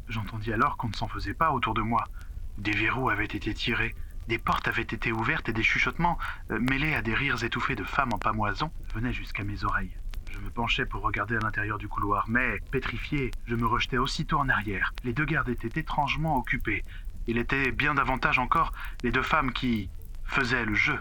J'entendis 0.08 0.52
alors 0.52 0.76
qu'on 0.76 0.88
ne 0.88 0.94
s'en 0.94 1.08
faisait 1.08 1.34
pas 1.34 1.52
autour 1.52 1.74
de 1.74 1.82
moi. 1.82 2.04
Des 2.58 2.72
verrous 2.72 3.08
avaient 3.08 3.24
été 3.24 3.52
tirés, 3.52 3.94
des 4.28 4.38
portes 4.38 4.68
avaient 4.68 4.82
été 4.82 5.12
ouvertes 5.12 5.48
et 5.48 5.52
des 5.52 5.62
chuchotements, 5.62 6.18
euh, 6.50 6.58
mêlés 6.60 6.94
à 6.94 7.02
des 7.02 7.14
rires 7.14 7.42
étouffés 7.42 7.74
de 7.74 7.84
femmes 7.84 8.12
en 8.12 8.18
pamoison, 8.18 8.70
venaient 8.94 9.12
jusqu'à 9.12 9.44
mes 9.44 9.64
oreilles. 9.64 9.96
Je 10.34 10.40
me 10.40 10.50
penchais 10.50 10.84
pour 10.84 11.02
regarder 11.02 11.36
à 11.36 11.38
l'intérieur 11.38 11.78
du 11.78 11.86
couloir, 11.86 12.24
mais, 12.28 12.58
pétrifié, 12.72 13.30
je 13.46 13.54
me 13.54 13.66
rejetais 13.66 13.98
aussitôt 13.98 14.38
en 14.38 14.48
arrière. 14.48 14.92
Les 15.04 15.12
deux 15.12 15.24
gardes 15.24 15.48
étaient 15.48 15.78
étrangement 15.78 16.36
occupés. 16.36 16.82
Il 17.28 17.38
était 17.38 17.70
bien 17.70 17.94
davantage 17.94 18.40
encore 18.40 18.72
les 19.04 19.12
deux 19.12 19.22
femmes 19.22 19.52
qui 19.52 19.88
faisaient 20.24 20.64
le 20.64 20.74
jeu. 20.74 20.98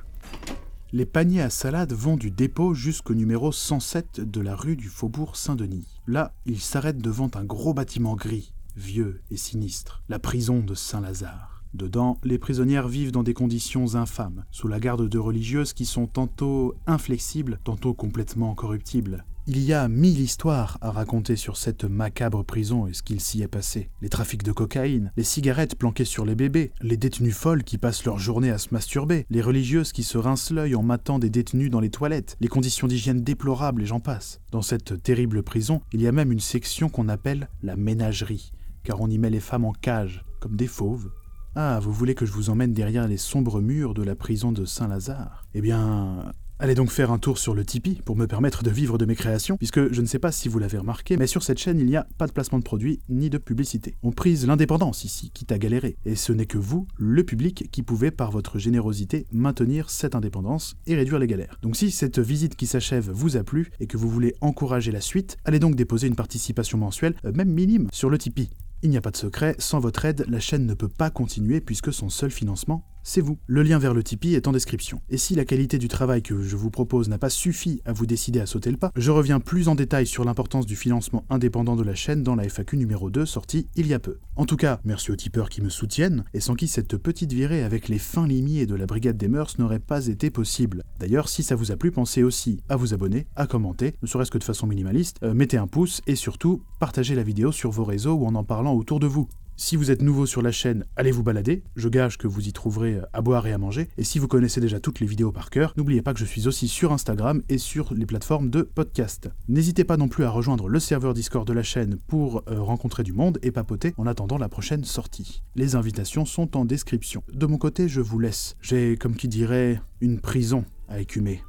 Les 0.91 1.07
paniers 1.07 1.41
à 1.41 1.49
salade 1.49 1.93
vont 1.93 2.15
du 2.15 2.29
dépôt 2.29 2.75
jusqu'au 2.75 3.15
numéro 3.15 3.51
107 3.51 4.21
de 4.21 4.41
la 4.41 4.55
rue 4.55 4.75
du 4.75 4.87
Faubourg 4.87 5.35
Saint-Denis. 5.35 5.99
Là, 6.05 6.33
ils 6.45 6.61
s'arrêtent 6.61 7.01
devant 7.01 7.31
un 7.33 7.43
gros 7.43 7.73
bâtiment 7.73 8.15
gris, 8.15 8.53
vieux 8.75 9.23
et 9.31 9.37
sinistre, 9.37 10.03
la 10.09 10.19
prison 10.19 10.59
de 10.59 10.75
Saint-Lazare. 10.75 11.52
Dedans, 11.73 12.19
les 12.23 12.37
prisonnières 12.37 12.87
vivent 12.87 13.11
dans 13.11 13.23
des 13.23 13.33
conditions 13.33 13.95
infâmes, 13.95 14.45
sous 14.51 14.67
la 14.67 14.79
garde 14.79 15.09
de 15.09 15.17
religieuses 15.17 15.73
qui 15.73 15.85
sont 15.85 16.05
tantôt 16.05 16.75
inflexibles, 16.85 17.59
tantôt 17.63 17.93
complètement 17.93 18.53
corruptibles. 18.53 19.25
Il 19.45 19.59
y 19.59 19.73
a 19.73 19.89
mille 19.89 20.21
histoires 20.21 20.77
à 20.79 20.91
raconter 20.91 21.35
sur 21.35 21.57
cette 21.57 21.83
macabre 21.83 22.45
prison 22.45 22.87
et 22.87 22.93
ce 22.93 23.03
qu'il 23.03 23.19
s'y 23.19 23.41
est 23.41 23.49
passé. 23.49 23.89
Les 24.01 24.07
trafics 24.07 24.43
de 24.43 24.53
cocaïne, 24.53 25.11
les 25.17 25.25
cigarettes 25.25 25.75
planquées 25.75 26.05
sur 26.05 26.25
les 26.25 26.35
bébés, 26.35 26.71
les 26.81 26.95
détenues 26.95 27.31
folles 27.31 27.65
qui 27.65 27.77
passent 27.77 28.05
leur 28.05 28.19
journée 28.19 28.51
à 28.51 28.57
se 28.57 28.69
masturber, 28.71 29.25
les 29.29 29.41
religieuses 29.41 29.91
qui 29.91 30.03
se 30.03 30.17
rincent 30.17 30.51
l'œil 30.51 30.75
en 30.75 30.83
matant 30.83 31.19
des 31.19 31.29
détenus 31.29 31.69
dans 31.69 31.81
les 31.81 31.89
toilettes, 31.89 32.37
les 32.39 32.47
conditions 32.47 32.87
d'hygiène 32.87 33.21
déplorables 33.21 33.81
et 33.81 33.85
j'en 33.85 33.99
passe. 33.99 34.39
Dans 34.51 34.61
cette 34.61 35.03
terrible 35.03 35.43
prison, 35.43 35.81
il 35.91 36.01
y 36.01 36.07
a 36.07 36.13
même 36.13 36.31
une 36.31 36.39
section 36.39 36.87
qu'on 36.87 37.09
appelle 37.09 37.49
la 37.63 37.75
ménagerie, 37.75 38.53
car 38.83 39.01
on 39.01 39.09
y 39.09 39.17
met 39.17 39.29
les 39.29 39.41
femmes 39.41 39.65
en 39.65 39.73
cage, 39.73 40.23
comme 40.39 40.55
des 40.55 40.67
fauves, 40.67 41.09
ah, 41.55 41.79
vous 41.81 41.91
voulez 41.91 42.15
que 42.15 42.25
je 42.25 42.31
vous 42.31 42.49
emmène 42.49 42.73
derrière 42.73 43.07
les 43.07 43.17
sombres 43.17 43.61
murs 43.61 43.93
de 43.93 44.03
la 44.03 44.15
prison 44.15 44.51
de 44.51 44.65
Saint-Lazare? 44.65 45.45
Eh 45.53 45.61
bien, 45.61 46.31
Allez 46.63 46.75
donc 46.75 46.91
faire 46.91 47.11
un 47.11 47.17
tour 47.17 47.39
sur 47.39 47.55
le 47.55 47.65
Tipeee 47.65 48.01
pour 48.05 48.15
me 48.15 48.25
permettre 48.25 48.63
de 48.63 48.69
vivre 48.69 48.97
de 48.97 49.05
mes 49.05 49.15
créations, 49.15 49.57
puisque 49.57 49.91
je 49.91 49.99
ne 49.99 50.05
sais 50.05 50.17
pas 50.17 50.31
si 50.31 50.47
vous 50.47 50.59
l'avez 50.59 50.77
remarqué, 50.77 51.17
mais 51.17 51.27
sur 51.27 51.43
cette 51.43 51.57
chaîne 51.57 51.77
il 51.77 51.87
n'y 51.87 51.97
a 51.97 52.07
pas 52.17 52.25
de 52.25 52.31
placement 52.31 52.59
de 52.59 52.63
produits 52.63 52.99
ni 53.09 53.29
de 53.29 53.37
publicité. 53.37 53.95
On 54.01 54.11
prise 54.11 54.47
l'indépendance 54.47 55.03
ici, 55.03 55.29
quitte 55.33 55.51
à 55.51 55.57
galérer, 55.57 55.97
et 56.05 56.15
ce 56.15 56.31
n'est 56.31 56.45
que 56.45 56.57
vous, 56.57 56.87
le 56.95 57.23
public, 57.25 57.67
qui 57.71 57.83
pouvez 57.83 58.11
par 58.11 58.31
votre 58.31 58.59
générosité 58.59 59.25
maintenir 59.33 59.89
cette 59.89 60.15
indépendance 60.15 60.75
et 60.87 60.95
réduire 60.95 61.19
les 61.19 61.27
galères. 61.27 61.57
Donc 61.63 61.75
si 61.75 61.91
cette 61.91 62.19
visite 62.19 62.55
qui 62.55 62.65
s'achève 62.65 63.09
vous 63.11 63.35
a 63.35 63.43
plu 63.43 63.71
et 63.81 63.87
que 63.87 63.97
vous 63.97 64.09
voulez 64.09 64.33
encourager 64.39 64.93
la 64.93 65.01
suite, 65.01 65.35
allez 65.43 65.59
donc 65.59 65.75
déposer 65.75 66.07
une 66.07 66.15
participation 66.15 66.77
mensuelle, 66.77 67.15
euh, 67.25 67.33
même 67.33 67.51
minime, 67.51 67.89
sur 67.91 68.09
le 68.09 68.17
Tipeee. 68.17 68.51
Il 68.83 68.89
n'y 68.89 68.97
a 68.97 69.01
pas 69.01 69.11
de 69.11 69.17
secret, 69.17 69.55
sans 69.59 69.79
votre 69.79 70.03
aide, 70.03 70.25
la 70.27 70.41
chaîne 70.41 70.65
ne 70.65 70.73
peut 70.73 70.89
pas 70.89 71.09
continuer 71.09 71.61
puisque 71.61 71.93
son 71.93 72.09
seul 72.09 72.31
financement, 72.31 72.85
c'est 73.03 73.21
vous. 73.21 73.37
Le 73.47 73.63
lien 73.63 73.79
vers 73.79 73.93
le 73.93 74.03
Tipeee 74.03 74.35
est 74.35 74.47
en 74.47 74.51
description. 74.51 75.01
Et 75.09 75.17
si 75.17 75.35
la 75.35 75.45
qualité 75.45 75.77
du 75.77 75.87
travail 75.87 76.21
que 76.21 76.41
je 76.41 76.55
vous 76.55 76.71
propose 76.71 77.09
n'a 77.09 77.17
pas 77.17 77.29
suffi 77.29 77.81
à 77.85 77.93
vous 77.93 78.05
décider 78.05 78.39
à 78.39 78.45
sauter 78.45 78.71
le 78.71 78.77
pas, 78.77 78.91
je 78.95 79.11
reviens 79.11 79.39
plus 79.39 79.67
en 79.67 79.75
détail 79.75 80.07
sur 80.07 80.23
l'importance 80.25 80.65
du 80.65 80.75
financement 80.75 81.25
indépendant 81.29 81.75
de 81.75 81.83
la 81.83 81.95
chaîne 81.95 82.23
dans 82.23 82.35
la 82.35 82.45
FAQ 82.45 82.77
numéro 82.77 83.09
2 83.09 83.25
sortie 83.25 83.67
il 83.75 83.87
y 83.87 83.93
a 83.93 83.99
peu. 83.99 84.19
En 84.35 84.45
tout 84.45 84.57
cas, 84.57 84.79
merci 84.83 85.11
aux 85.11 85.15
tipeurs 85.15 85.49
qui 85.49 85.61
me 85.61 85.69
soutiennent, 85.69 86.23
et 86.33 86.39
sans 86.39 86.55
qui 86.55 86.67
cette 86.67 86.97
petite 86.97 87.33
virée 87.33 87.63
avec 87.63 87.87
les 87.87 87.99
fins 87.99 88.27
limiers 88.27 88.65
de 88.65 88.75
la 88.75 88.85
Brigade 88.85 89.17
des 89.17 89.27
Mœurs 89.27 89.59
n'aurait 89.59 89.79
pas 89.79 90.07
été 90.07 90.29
possible. 90.29 90.83
D'ailleurs, 90.99 91.29
si 91.29 91.43
ça 91.43 91.55
vous 91.55 91.71
a 91.71 91.75
plu, 91.75 91.91
pensez 91.91 92.23
aussi 92.23 92.59
à 92.69 92.75
vous 92.75 92.93
abonner, 92.93 93.27
à 93.35 93.47
commenter, 93.47 93.93
ne 94.01 94.07
serait-ce 94.07 94.31
que 94.31 94.37
de 94.37 94.43
façon 94.43 94.67
minimaliste, 94.67 95.17
euh, 95.23 95.33
mettez 95.33 95.57
un 95.57 95.67
pouce 95.67 96.01
et 96.07 96.15
surtout, 96.15 96.63
partagez 96.79 97.15
la 97.15 97.23
vidéo 97.23 97.51
sur 97.51 97.71
vos 97.71 97.83
réseaux 97.83 98.13
ou 98.13 98.25
en 98.25 98.35
en 98.35 98.43
parlant 98.43 98.73
autour 98.73 98.99
de 98.99 99.07
vous. 99.07 99.27
Si 99.55 99.75
vous 99.75 99.91
êtes 99.91 100.01
nouveau 100.01 100.25
sur 100.25 100.41
la 100.41 100.51
chaîne, 100.51 100.83
allez 100.95 101.11
vous 101.11 101.21
balader, 101.21 101.63
je 101.75 101.87
gage 101.87 102.17
que 102.17 102.27
vous 102.27 102.47
y 102.47 102.53
trouverez 102.53 102.99
à 103.13 103.21
boire 103.21 103.45
et 103.45 103.53
à 103.53 103.59
manger, 103.59 103.87
et 103.97 104.03
si 104.03 104.17
vous 104.17 104.27
connaissez 104.27 104.59
déjà 104.59 104.79
toutes 104.79 104.99
les 104.99 105.05
vidéos 105.05 105.31
par 105.31 105.51
cœur, 105.51 105.73
n'oubliez 105.77 106.01
pas 106.01 106.13
que 106.13 106.19
je 106.19 106.25
suis 106.25 106.47
aussi 106.47 106.67
sur 106.67 106.91
Instagram 106.91 107.43
et 107.49 107.59
sur 107.59 107.93
les 107.93 108.07
plateformes 108.07 108.49
de 108.49 108.63
podcast. 108.63 109.29
N'hésitez 109.47 109.83
pas 109.83 109.97
non 109.97 110.07
plus 110.07 110.23
à 110.23 110.31
rejoindre 110.31 110.67
le 110.67 110.79
serveur 110.79 111.13
Discord 111.13 111.47
de 111.47 111.53
la 111.53 111.63
chaîne 111.63 111.97
pour 112.07 112.43
euh, 112.49 112.61
rencontrer 112.61 113.03
du 113.03 113.13
monde 113.13 113.37
et 113.43 113.51
papoter 113.51 113.93
en 113.97 114.07
attendant 114.07 114.39
la 114.39 114.49
prochaine 114.49 114.83
sortie. 114.83 115.43
Les 115.55 115.75
invitations 115.75 116.25
sont 116.25 116.57
en 116.57 116.65
description. 116.65 117.23
De 117.31 117.45
mon 117.45 117.59
côté, 117.59 117.87
je 117.87 118.01
vous 118.01 118.19
laisse. 118.19 118.55
J'ai, 118.59 118.97
comme 118.97 119.15
qui 119.15 119.27
dirait, 119.27 119.79
une 120.01 120.19
prison 120.19 120.65
à 120.89 120.99
écumer. 120.99 121.43